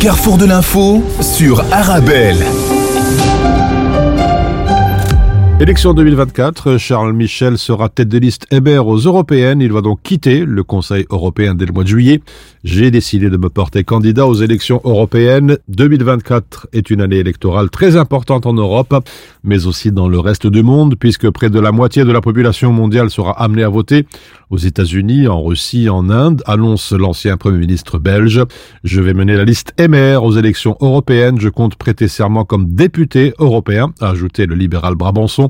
[0.00, 2.42] carrefour de l'info sur Arabelle.
[5.60, 9.60] Élection 2024, Charles Michel sera tête de liste Hébert aux européennes.
[9.60, 12.22] Il va donc quitter le Conseil européen dès le mois de juillet.
[12.64, 15.58] J'ai décidé de me porter candidat aux élections européennes.
[15.68, 19.06] 2024 est une année électorale très importante en Europe,
[19.44, 22.72] mais aussi dans le reste du monde, puisque près de la moitié de la population
[22.72, 24.06] mondiale sera amenée à voter.
[24.48, 28.42] Aux États-Unis, en Russie, en Inde, annonce l'ancien Premier ministre belge.
[28.82, 31.38] Je vais mener la liste MR aux élections européennes.
[31.38, 35.49] Je compte prêter serment comme député européen, a ajouté le libéral Brabançon.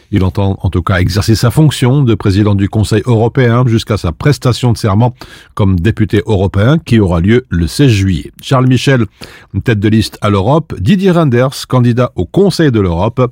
[0.13, 4.11] Il entend en tout cas exercer sa fonction de président du Conseil européen jusqu'à sa
[4.11, 5.15] prestation de serment
[5.53, 8.31] comme député européen qui aura lieu le 16 juillet.
[8.41, 9.05] Charles Michel,
[9.63, 10.75] tête de liste à l'Europe.
[10.81, 13.31] Didier Renders, candidat au Conseil de l'Europe.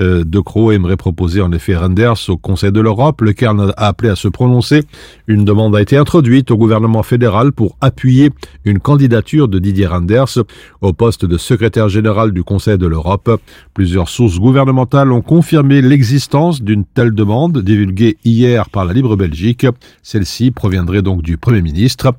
[0.00, 3.22] Euh, de Croo aimerait proposer en effet Renders au Conseil de l'Europe.
[3.22, 4.82] Le Cairn a appelé à se prononcer.
[5.28, 8.32] Une demande a été introduite au gouvernement fédéral pour appuyer
[8.66, 10.38] une candidature de Didier Renders
[10.82, 13.40] au poste de secrétaire général du Conseil de l'Europe.
[13.72, 16.17] Plusieurs sources gouvernementales ont confirmé l'existence
[16.60, 19.66] d'une telle demande divulguée hier par la Libre Belgique.
[20.02, 22.12] Celle-ci proviendrait donc du Premier ministre.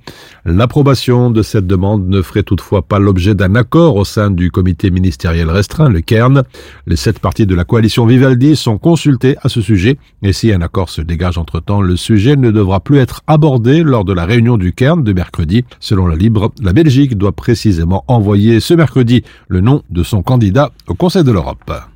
[0.46, 4.90] L'approbation de cette demande ne ferait toutefois pas l'objet d'un accord au sein du comité
[4.90, 6.44] ministériel restreint, le Cairn.
[6.88, 10.62] Les sept partis de la coalition Vivaldi sont consultés à ce sujet et si un
[10.62, 14.58] accord se dégage entre-temps, le sujet ne devra plus être abordé lors de la réunion
[14.58, 15.66] du Cairn de mercredi.
[15.82, 20.72] Selon la Libre, la Belgique doit précisément envoyer ce mercredi le nom de son candidat
[20.88, 21.89] au Conseil de l'Europe.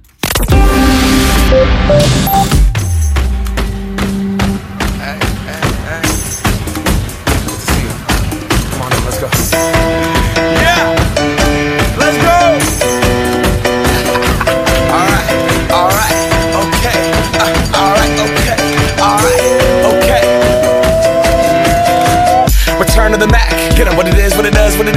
[1.53, 2.42] Thank you.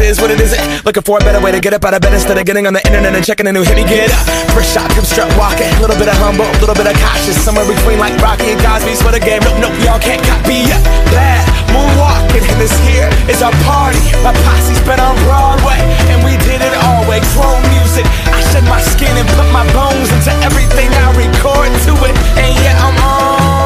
[0.07, 0.63] Is, what it isn't.
[0.87, 2.73] Looking for a better way to get up out of bed instead of getting on
[2.73, 3.75] the internet and checking a new hit.
[3.75, 4.23] Me get up.
[4.55, 5.67] First shot, come strut walking.
[5.67, 7.35] A little bit of humble, a little bit of cautious.
[7.35, 9.43] Somewhere between like Rocky and Cosby's for the game.
[9.43, 10.81] Nope, nope, y'all can't copy up.
[11.11, 11.43] Bad
[11.75, 14.01] moonwalking, and this here is our party.
[14.23, 15.83] My posse's been on Broadway,
[16.15, 17.19] and we did it all way.
[17.35, 18.07] Chrome music.
[18.31, 22.15] I shed my skin and put my bones into everything I record to it.
[22.39, 23.66] And yeah, I'm on.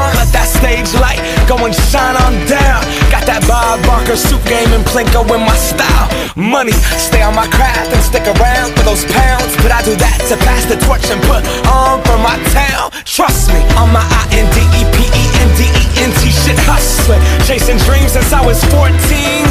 [0.60, 1.16] Stage light
[1.48, 2.84] go and shine on down.
[3.08, 6.12] Got that Bob Barker suit game and Plinko in my style.
[6.36, 9.56] Money, stay on my craft and stick around for those pounds.
[9.64, 12.92] But I do that to pass the torch and put on for my town.
[13.08, 16.28] Trust me, on my I N D E P E N D E N T
[16.28, 17.24] shit hustling.
[17.48, 18.92] Chasing dreams since I was 14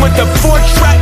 [0.05, 1.01] with the four track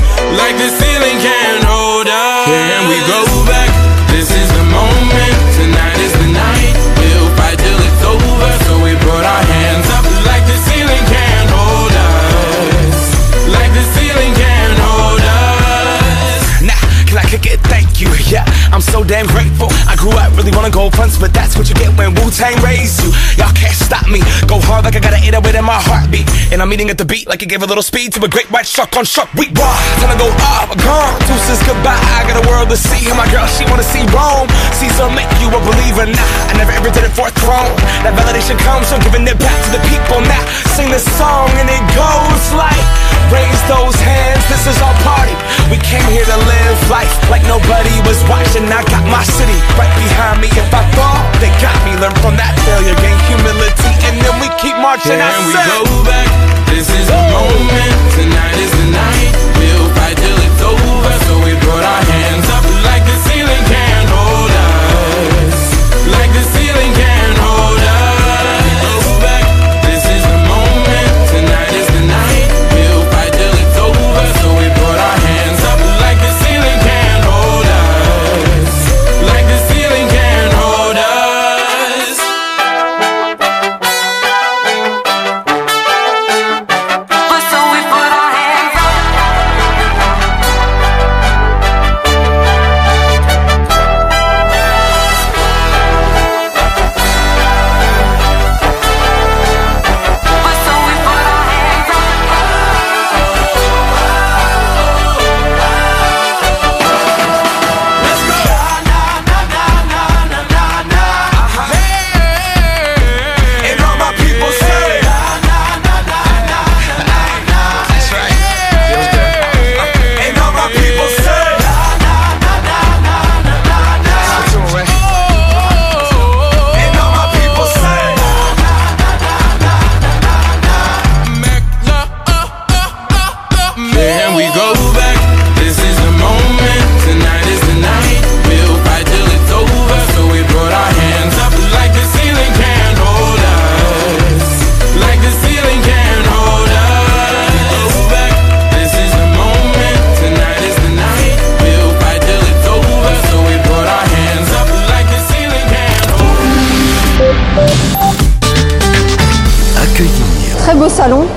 [0.37, 2.47] Like the ceiling can't hold us.
[2.47, 3.70] Here we go back.
[18.91, 19.71] So damn grateful.
[19.87, 22.59] I grew up really wanna go fronts, but that's what you get when Wu Tang
[22.61, 23.09] raised you.
[23.39, 24.19] Y'all can't stop me.
[24.47, 26.27] Go hard like I gotta an 808 in my heartbeat.
[26.51, 28.51] And I'm eating at the beat like it gave a little speed to a great
[28.51, 29.33] white shark on shark.
[29.33, 29.71] We raw.
[30.03, 30.29] Time to go
[31.67, 31.99] goodbye.
[32.15, 33.11] I got a world to see.
[33.11, 34.47] And my girl, she wanna see Rome.
[34.79, 36.07] Caesar make you a believer.
[36.07, 37.75] Nah, I never ever did it for a throne.
[38.07, 40.23] That validation comes from giving it back to the people.
[40.23, 40.43] Now
[40.75, 42.79] sing this song and it goes like.
[43.31, 45.31] Raise those hands, this is our party.
[45.71, 48.67] We came here to live life like nobody was watching.
[48.67, 50.51] I got my city right behind me.
[50.51, 51.95] If I fall, they got me.
[52.03, 55.15] Learn from that failure, gain humility, and then we keep marching.
[55.15, 56.27] I Can we go back?
[56.67, 57.95] This is the moment.
[58.19, 59.31] Tonight is the night.
[59.55, 61.13] We'll fight till over.
[61.25, 62.30] So we brought our hands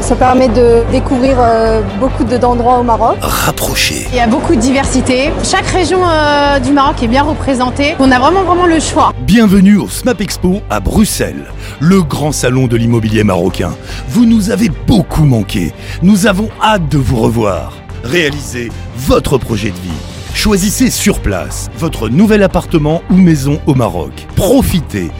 [0.04, 3.16] ça permet de découvrir euh, beaucoup de- d'endroits au Maroc.
[3.22, 5.30] rapprocher, Il y a beaucoup de diversité.
[5.42, 7.94] Chaque région euh, du Maroc est bien représentée.
[7.98, 9.12] On a vraiment vraiment le choix.
[9.22, 11.46] Bienvenue au SMAP Expo à Bruxelles,
[11.80, 13.72] le grand salon de l'immobilier marocain.
[14.08, 15.72] Vous nous avez beaucoup manqué.
[16.02, 17.72] Nous avons hâte de vous revoir.
[18.04, 20.13] Réalisez votre projet de vie.
[20.34, 24.26] Choisissez sur place votre nouvel appartement ou maison au Maroc.
[24.34, 25.10] Profitez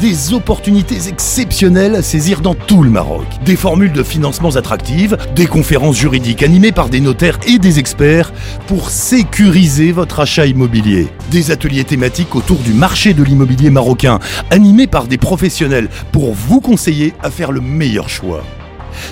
[0.00, 3.26] des opportunités exceptionnelles à saisir dans tout le Maroc.
[3.44, 8.32] Des formules de financements attractives, des conférences juridiques animées par des notaires et des experts
[8.66, 11.08] pour sécuriser votre achat immobilier.
[11.30, 14.18] Des ateliers thématiques autour du marché de l'immobilier marocain,
[14.50, 18.42] animés par des professionnels pour vous conseiller à faire le meilleur choix.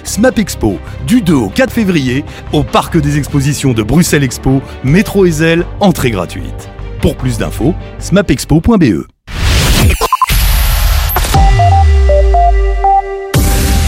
[0.04, 5.26] SMAP Expo, du 2 au 4 février, au Parc des Expositions de Bruxelles Expo, métro
[5.26, 6.70] Ezel, entrée gratuite.
[7.00, 9.06] Pour plus d'infos, smapexpo.be.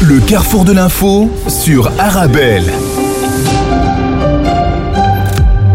[0.03, 2.73] Le carrefour de l'info sur Arabelle.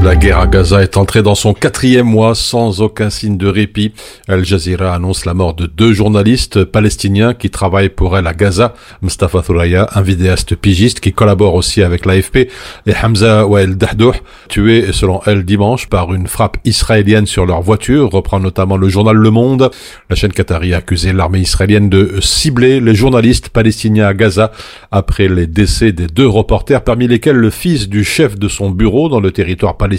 [0.08, 3.92] La guerre à Gaza est entrée dans son quatrième mois sans aucun signe de répit.
[4.30, 8.74] Al Jazeera annonce la mort de deux journalistes palestiniens qui travaillent pour elle à Gaza.
[9.02, 12.38] Mustafa Thuraya, un vidéaste pigiste qui collabore aussi avec l'AFP,
[12.86, 14.14] et Hamza Wael Dahdouh,
[14.48, 19.18] tués selon elle dimanche par une frappe israélienne sur leur voiture, reprend notamment le journal
[19.18, 19.72] Le Monde.
[20.10, 24.54] La chaîne Qatari a accusé l'armée israélienne de cibler les journalistes palestiniens à Gaza
[24.90, 29.10] après les décès des deux reporters, parmi lesquels le fils du chef de son bureau
[29.10, 29.97] dans le territoire palestinien,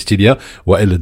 [0.66, 0.98] Wael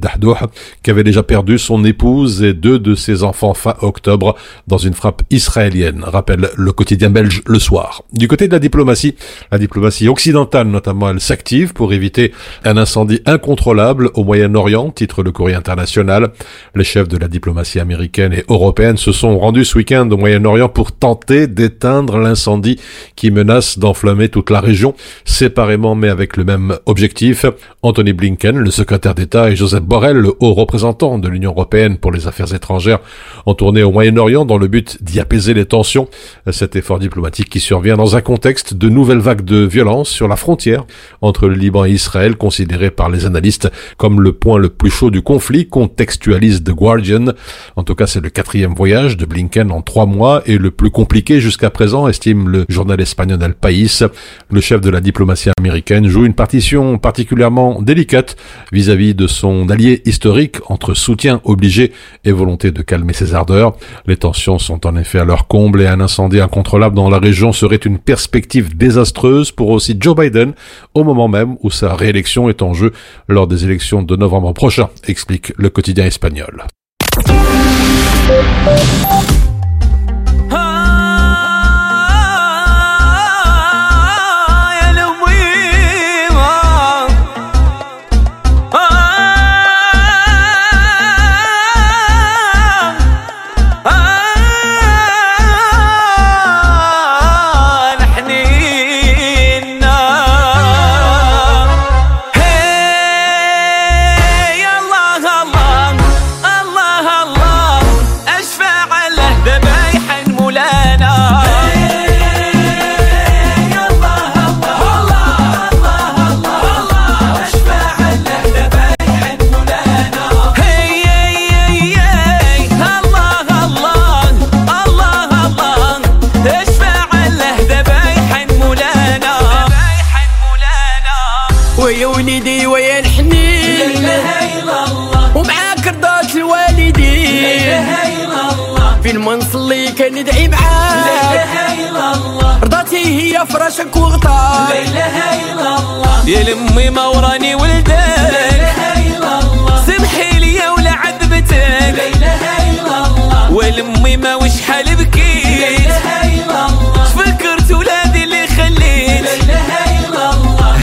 [0.82, 4.36] qui avait déjà perdu son épouse et deux de ses enfants fin octobre
[4.66, 8.02] dans une frappe israélienne, rappelle le quotidien belge Le Soir.
[8.12, 9.14] Du côté de la diplomatie,
[9.50, 12.32] la diplomatie occidentale notamment, elle s'active pour éviter
[12.64, 16.32] un incendie incontrôlable au Moyen-Orient, titre le courrier international.
[16.74, 20.68] Les chefs de la diplomatie américaine et européenne se sont rendus ce week-end au Moyen-Orient
[20.68, 22.78] pour tenter d'éteindre l'incendie
[23.14, 24.94] qui menace d'enflammer toute la région,
[25.24, 27.46] séparément mais avec le même objectif.
[27.82, 32.12] Anthony Blinken, le secrétaire d'État, et Joseph Borrell, le haut représentant de l'Union européenne pour
[32.12, 32.98] les affaires étrangères,
[33.46, 36.08] ont tourné au Moyen-Orient dans le but d'y apaiser les tensions.
[36.50, 40.36] Cet effort diplomatique qui survient dans un contexte de nouvelles vagues de violence sur la
[40.36, 40.84] frontière
[41.22, 45.10] entre le Liban et Israël, considéré par les analystes comme le point le plus chaud
[45.10, 47.32] du conflit, contextualise The Guardian.
[47.76, 50.90] En tout cas, c'est le quatrième voyage de Blinken en trois mois et le plus
[50.90, 54.02] compliqué jusqu'à présent, estime le journal espagnol El País.
[54.50, 58.36] Le chef de la diplomatie américaine joue une partition particulièrement délicate
[58.72, 61.92] vis-à-vis de son allié historique entre soutien obligé
[62.24, 63.76] et volonté de calmer ses ardeurs.
[64.06, 67.52] Les tensions sont en effet à leur comble et un incendie incontrôlable dans la région
[67.52, 70.52] serait une perspective désastreuse pour aussi Joe Biden
[70.94, 72.92] au moment même où sa réélection est en jeu
[73.28, 76.64] lors des élections de novembre prochain, explique le quotidien espagnol.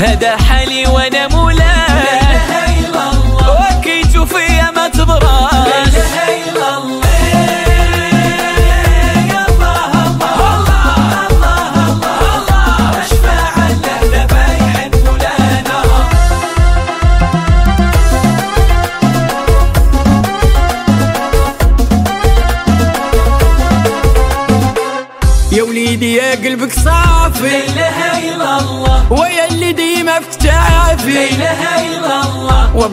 [0.04, 0.43] heder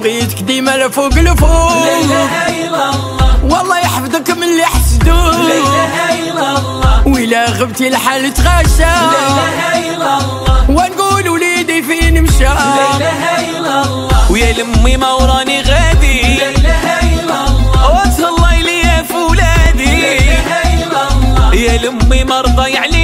[0.00, 3.44] الله وبغيتك ديما لفوق لفوق لا إله إلا الله.
[3.44, 7.08] والله يحفظك من اللي حسدوك لا إله إلا الله.
[7.08, 8.80] وإلا غبتي الحال تغشى.
[8.80, 10.70] لا إله إلا الله.
[10.70, 14.32] ونقول وليدي فين مشى؟ لا إله إلا الله.
[14.32, 16.20] ويا لمي ما وراني غادي.
[16.22, 17.82] لا إله إلا الله.
[17.94, 21.54] وتهلاي ليا في ولادي لا إله إلا الله.
[21.54, 22.99] يا لمي مرضى عليا لا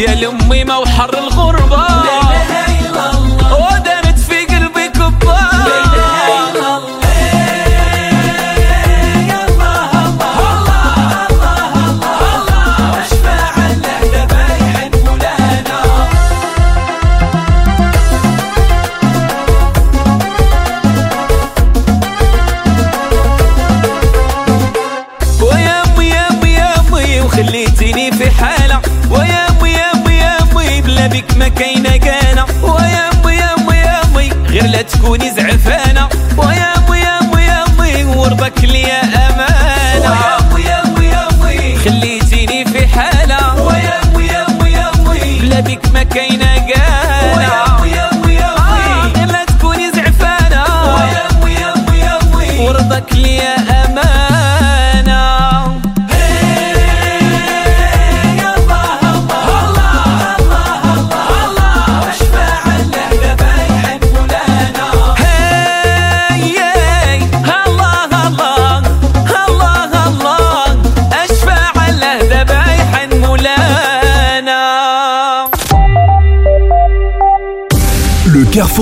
[0.00, 1.99] يا لمي ما وحر الغربة.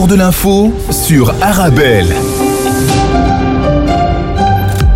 [0.07, 2.07] De l'info sur Arabelle.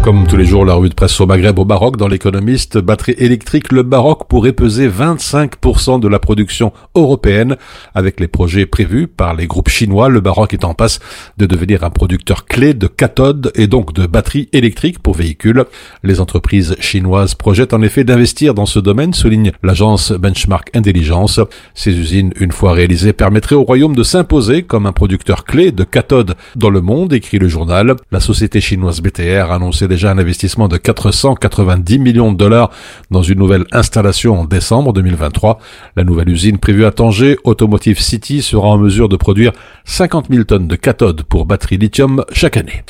[0.02, 3.14] Comme tous les jours, la revue de presse au Maghreb au Maroc, dans l'économiste, batterie
[3.18, 7.58] électrique, le Maroc pourrait peser 25% de la production européenne.
[7.94, 11.00] Avec les projets prévus par les groupes chinois, le Maroc est en passe
[11.36, 15.66] de devenir un producteur clé de cathodes et donc de batteries électriques pour véhicules.
[16.02, 21.38] Les entreprises chinoises projettent en effet d'investir dans ce domaine, souligne l'agence Benchmark Intelligence.
[21.74, 25.84] Ces usines, une fois réalisées, permettraient au royaume de s'imposer comme un producteur clé de
[25.84, 27.96] cathodes dans le monde, écrit le journal.
[28.10, 32.70] La société chinoise BTR a annoncé déjà un investissement de 490 millions de dollars
[33.10, 35.58] dans une nouvelle installation en décembre 2023.
[35.96, 39.52] La nouvelle usine prévue à Tanger, Automotive City, sera en mesure de produire
[39.84, 42.82] 50 000 tonnes de cathodes pour batteries lithium chaque année.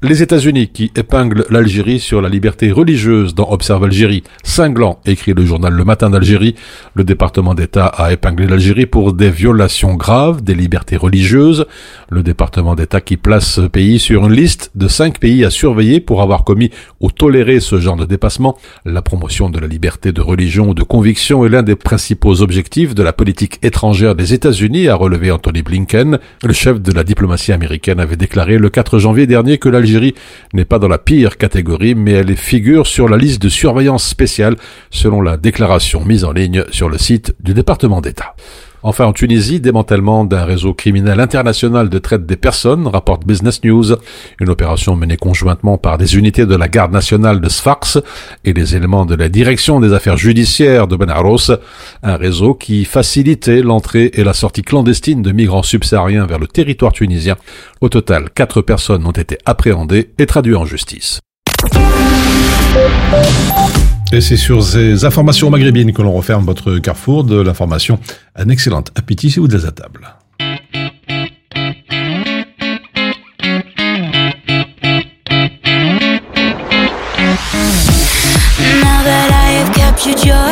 [0.00, 4.22] Les États-Unis qui épinglent l'Algérie sur la liberté religieuse dans Observe Algérie.
[4.44, 6.54] Cinglant, écrit le journal Le Matin d'Algérie.
[6.94, 11.66] Le département d'État a épinglé l'Algérie pour des violations graves des libertés religieuses.
[12.10, 15.98] Le département d'État qui place ce pays sur une liste de cinq pays à surveiller
[15.98, 16.70] pour avoir commis
[17.00, 18.56] ou toléré ce genre de dépassement.
[18.84, 23.02] La promotion de la liberté de religion de conviction est l'un des principaux objectifs de
[23.02, 26.20] la politique étrangère des États-Unis, a relevé Anthony Blinken.
[26.44, 30.14] Le chef de la diplomatie américaine avait déclaré le 4 janvier dernier que l'Algérie
[30.54, 34.54] n'est pas dans la pire catégorie, mais elle figure sur la liste de surveillance spéciale,
[34.90, 38.36] selon la déclaration mise en ligne sur le site du département d'État.
[38.82, 43.96] Enfin, en Tunisie, démantèlement d'un réseau criminel international de traite des personnes, rapporte Business News.
[44.40, 47.98] Une opération menée conjointement par des unités de la garde nationale de Sfax
[48.44, 51.50] et des éléments de la direction des affaires judiciaires de Benaros.
[52.02, 56.92] Un réseau qui facilitait l'entrée et la sortie clandestine de migrants subsahariens vers le territoire
[56.92, 57.36] tunisien.
[57.80, 61.20] Au total, quatre personnes ont été appréhendées et traduites en justice.
[64.10, 68.00] Et c'est sur ces informations maghrébines que l'on referme votre carrefour de l'information.
[68.36, 70.17] Un excellent appétit si vous êtes à table.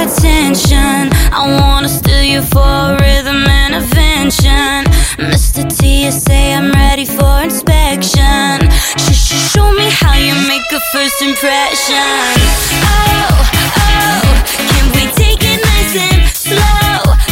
[0.06, 1.10] attention.
[1.32, 4.86] I wanna steal you for rhythm and invention.
[5.32, 5.66] Mr.
[5.66, 8.70] TSA, I'm ready for inspection.
[9.02, 12.22] Sh -sh Show me how you make a first impression.
[12.94, 13.34] Oh,
[13.84, 14.26] oh,
[14.70, 17.25] can we take it nice and slow?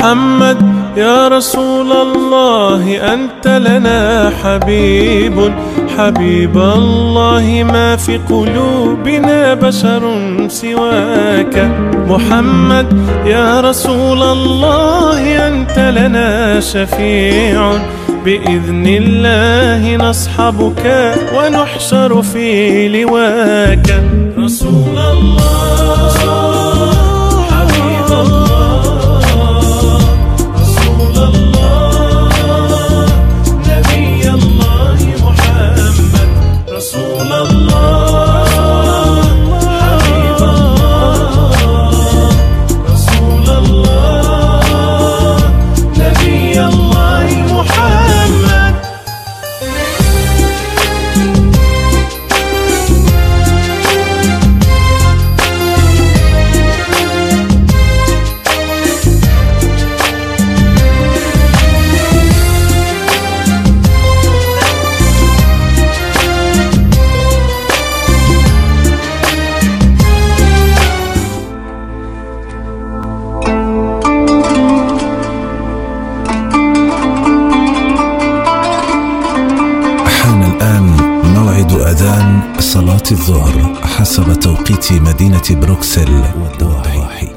[0.00, 0.58] محمد
[0.96, 5.52] يا رسول الله أنت لنا حبيب.
[5.98, 10.02] حبيب الله ما في قلوبنا بشر
[10.48, 11.70] سواك.
[12.08, 17.72] محمد يا رسول الله أنت لنا شفيع.
[18.24, 24.02] بإذن الله نصحبك ونحشر في لواك.
[24.38, 25.95] رسول الله.
[84.92, 87.28] مدينة بروكسل والضواحي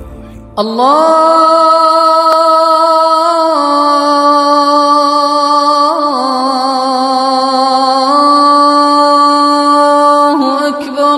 [9.80, 11.16] الله أكبر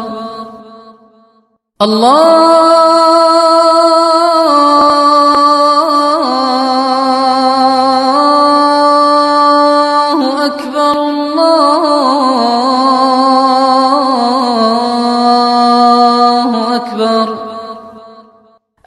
[1.83, 2.92] الله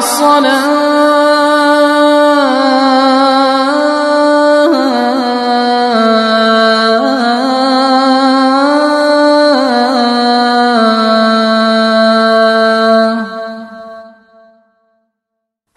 [0.00, 0.69] الصلاة.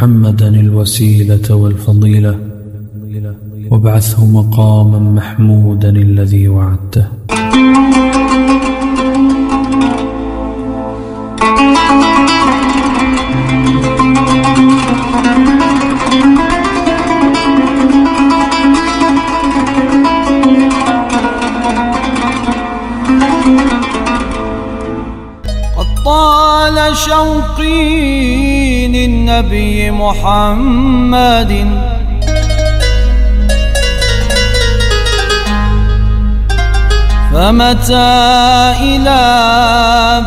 [0.00, 2.38] محمدا الوسيلة والفضيلة
[3.70, 7.19] وابعثه مقاما محمودا الذي وعدته.
[30.20, 31.52] محمد.
[37.32, 38.12] فمتى
[38.80, 39.22] إلى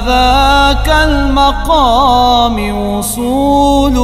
[0.05, 3.97] ذاك المقام وصول؟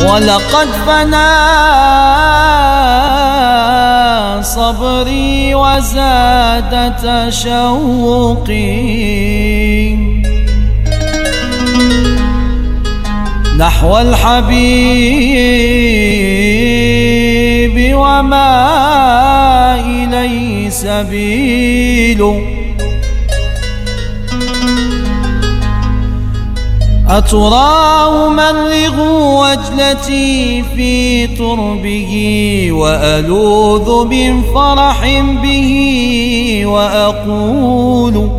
[0.00, 1.54] ولقد فنى
[4.44, 8.64] صبري وزاد تشوقي.
[13.58, 14.54] نحو الحبيب
[17.96, 18.54] وما
[19.80, 22.53] إليه سبيل.
[27.08, 28.96] أتراه مرغ
[29.40, 38.30] وجلتي في تربه وألوذ من فرح به وأقول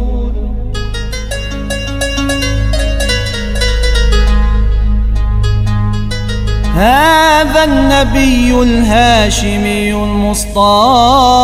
[6.76, 11.36] هذا النبي الهاشمي المصطفى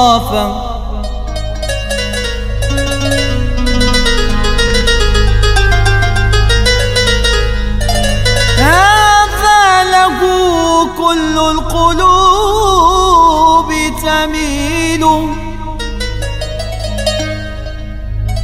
[11.02, 12.89] كل القلوب
[14.06, 15.04] تميل.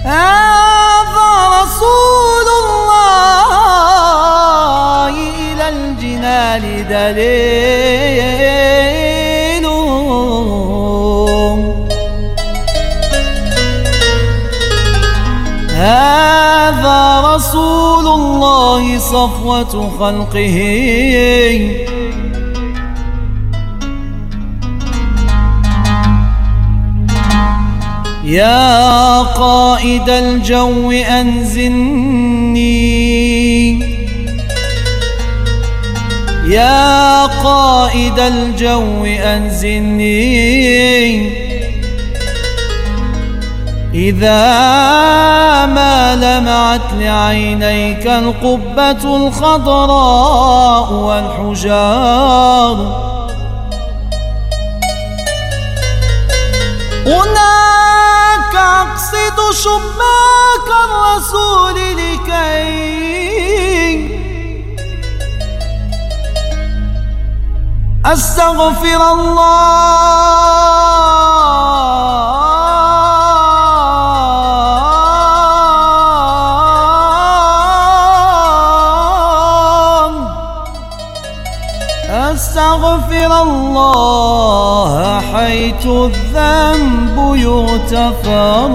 [0.04, 1.32] هذا
[1.62, 3.54] رسول الله
[5.10, 7.38] إلى الجنان دليل.
[15.78, 17.02] هذا
[17.36, 20.58] رسول الله صفوة خلقه.
[28.28, 32.68] يا قائد الجو أنزلني.
[36.48, 40.18] يا قائد الجو أنزلني.
[43.94, 44.46] إذا
[45.66, 52.78] ما لمعت لعينيك القبة الخضراء والحجار
[59.08, 62.68] أقصد شباك الرسول لكي
[68.06, 69.88] أستغفر الله
[82.10, 86.97] أستغفر الله حيث الذنب
[87.48, 88.72] يغتفر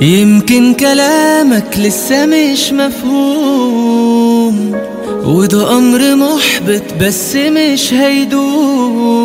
[0.00, 4.72] يمكن كلامك لسه مش مفهوم
[5.24, 9.17] وده أمر محبط بس مش هيدوم.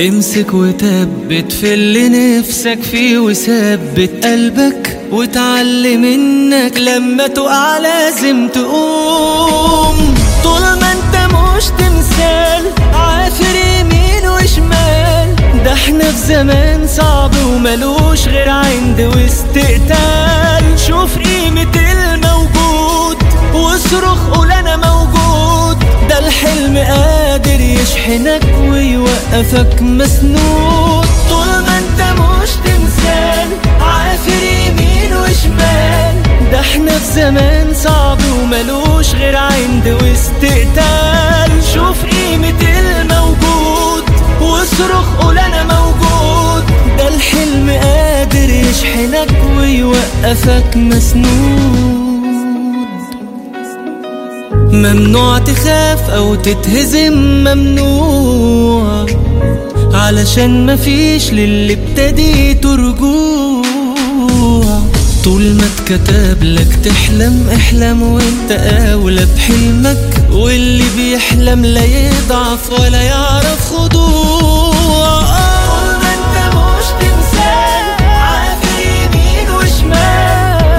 [0.00, 4.24] امسك وثبت في اللي نفسك فيه وثبت.
[4.24, 10.14] قلبك وتعلم انك لما تقع لازم تقوم.
[10.44, 15.36] طول ما انت مش تمثال عافر يمين وشمال.
[15.64, 23.16] ده إحنا في زمان صعب وملوش غير عند واستقتال شوف قيمة الموجود
[23.54, 25.78] واصرخ قول أنا موجود.
[26.08, 27.19] ده الحلم قادر
[27.82, 31.06] يشحنك ويوقفك مسنود.
[31.28, 33.48] طول ما انت مش تمثال
[33.80, 36.22] عافر يمين وشمال.
[36.52, 44.04] ده إحنا في زمان صعب وملوش غير عند واستقتال شوف قيمة الموجود
[44.40, 46.64] واصرخ قول أنا موجود.
[46.98, 52.09] ده الحلم قادر يشحنك ويوقفك مسنود.
[54.72, 59.06] ممنوع تخاف أو تتهزم ممنوع.
[59.94, 63.64] علشان مفيش للي ابتديته رجوع
[65.24, 68.50] طول ما اتكتب لك تحلم احلم وانت
[68.92, 70.22] أولى بحلمك.
[70.32, 74.30] واللي بيحلم لا يضعف ولا يعرف خضوع.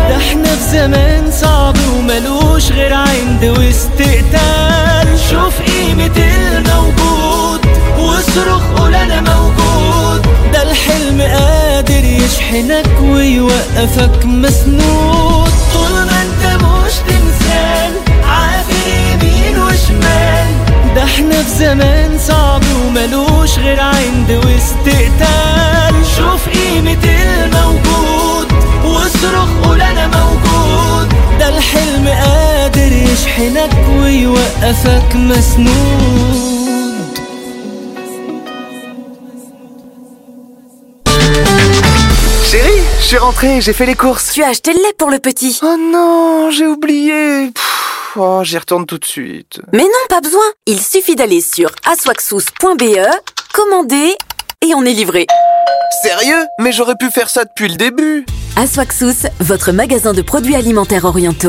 [0.09, 5.19] ده إحنا في زمان صعب وملوش غير عند واستقتال.
[5.29, 7.65] شوف قيمة الموجود
[7.97, 10.21] واصرخ قول أنا موجود.
[10.53, 15.51] ده الحلم قادر يشحنك ويوقفك مسنود.
[15.73, 17.93] طول ما أنت مش تمثال
[18.25, 20.47] عافر يمين وشمال.
[20.95, 25.95] ده إحنا في زمان صعب وملوش غير عند واستقتال.
[26.17, 28.47] شوف قيمة الموجود
[28.85, 30.50] واصرخ قول أنا موجود.
[31.40, 33.70] ده الحلم قادر يشحنك
[34.00, 36.56] ويوقفك مسنود
[42.50, 44.32] Chérie, je suis rentré, j'ai fait les courses.
[44.32, 47.50] Tu as acheté le lait pour le petit Oh non, j'ai oublié.
[47.52, 49.60] Pff, oh, j'y retourne tout de suite.
[49.72, 52.96] Mais non, pas besoin Il suffit d'aller sur aswaxous.be,
[53.52, 54.16] commander
[54.62, 55.26] et on est livré.
[56.02, 58.24] Sérieux Mais j'aurais pu faire ça depuis le début.
[58.57, 61.39] Aswaxous, votre magasin de produits alimentaires orientaux.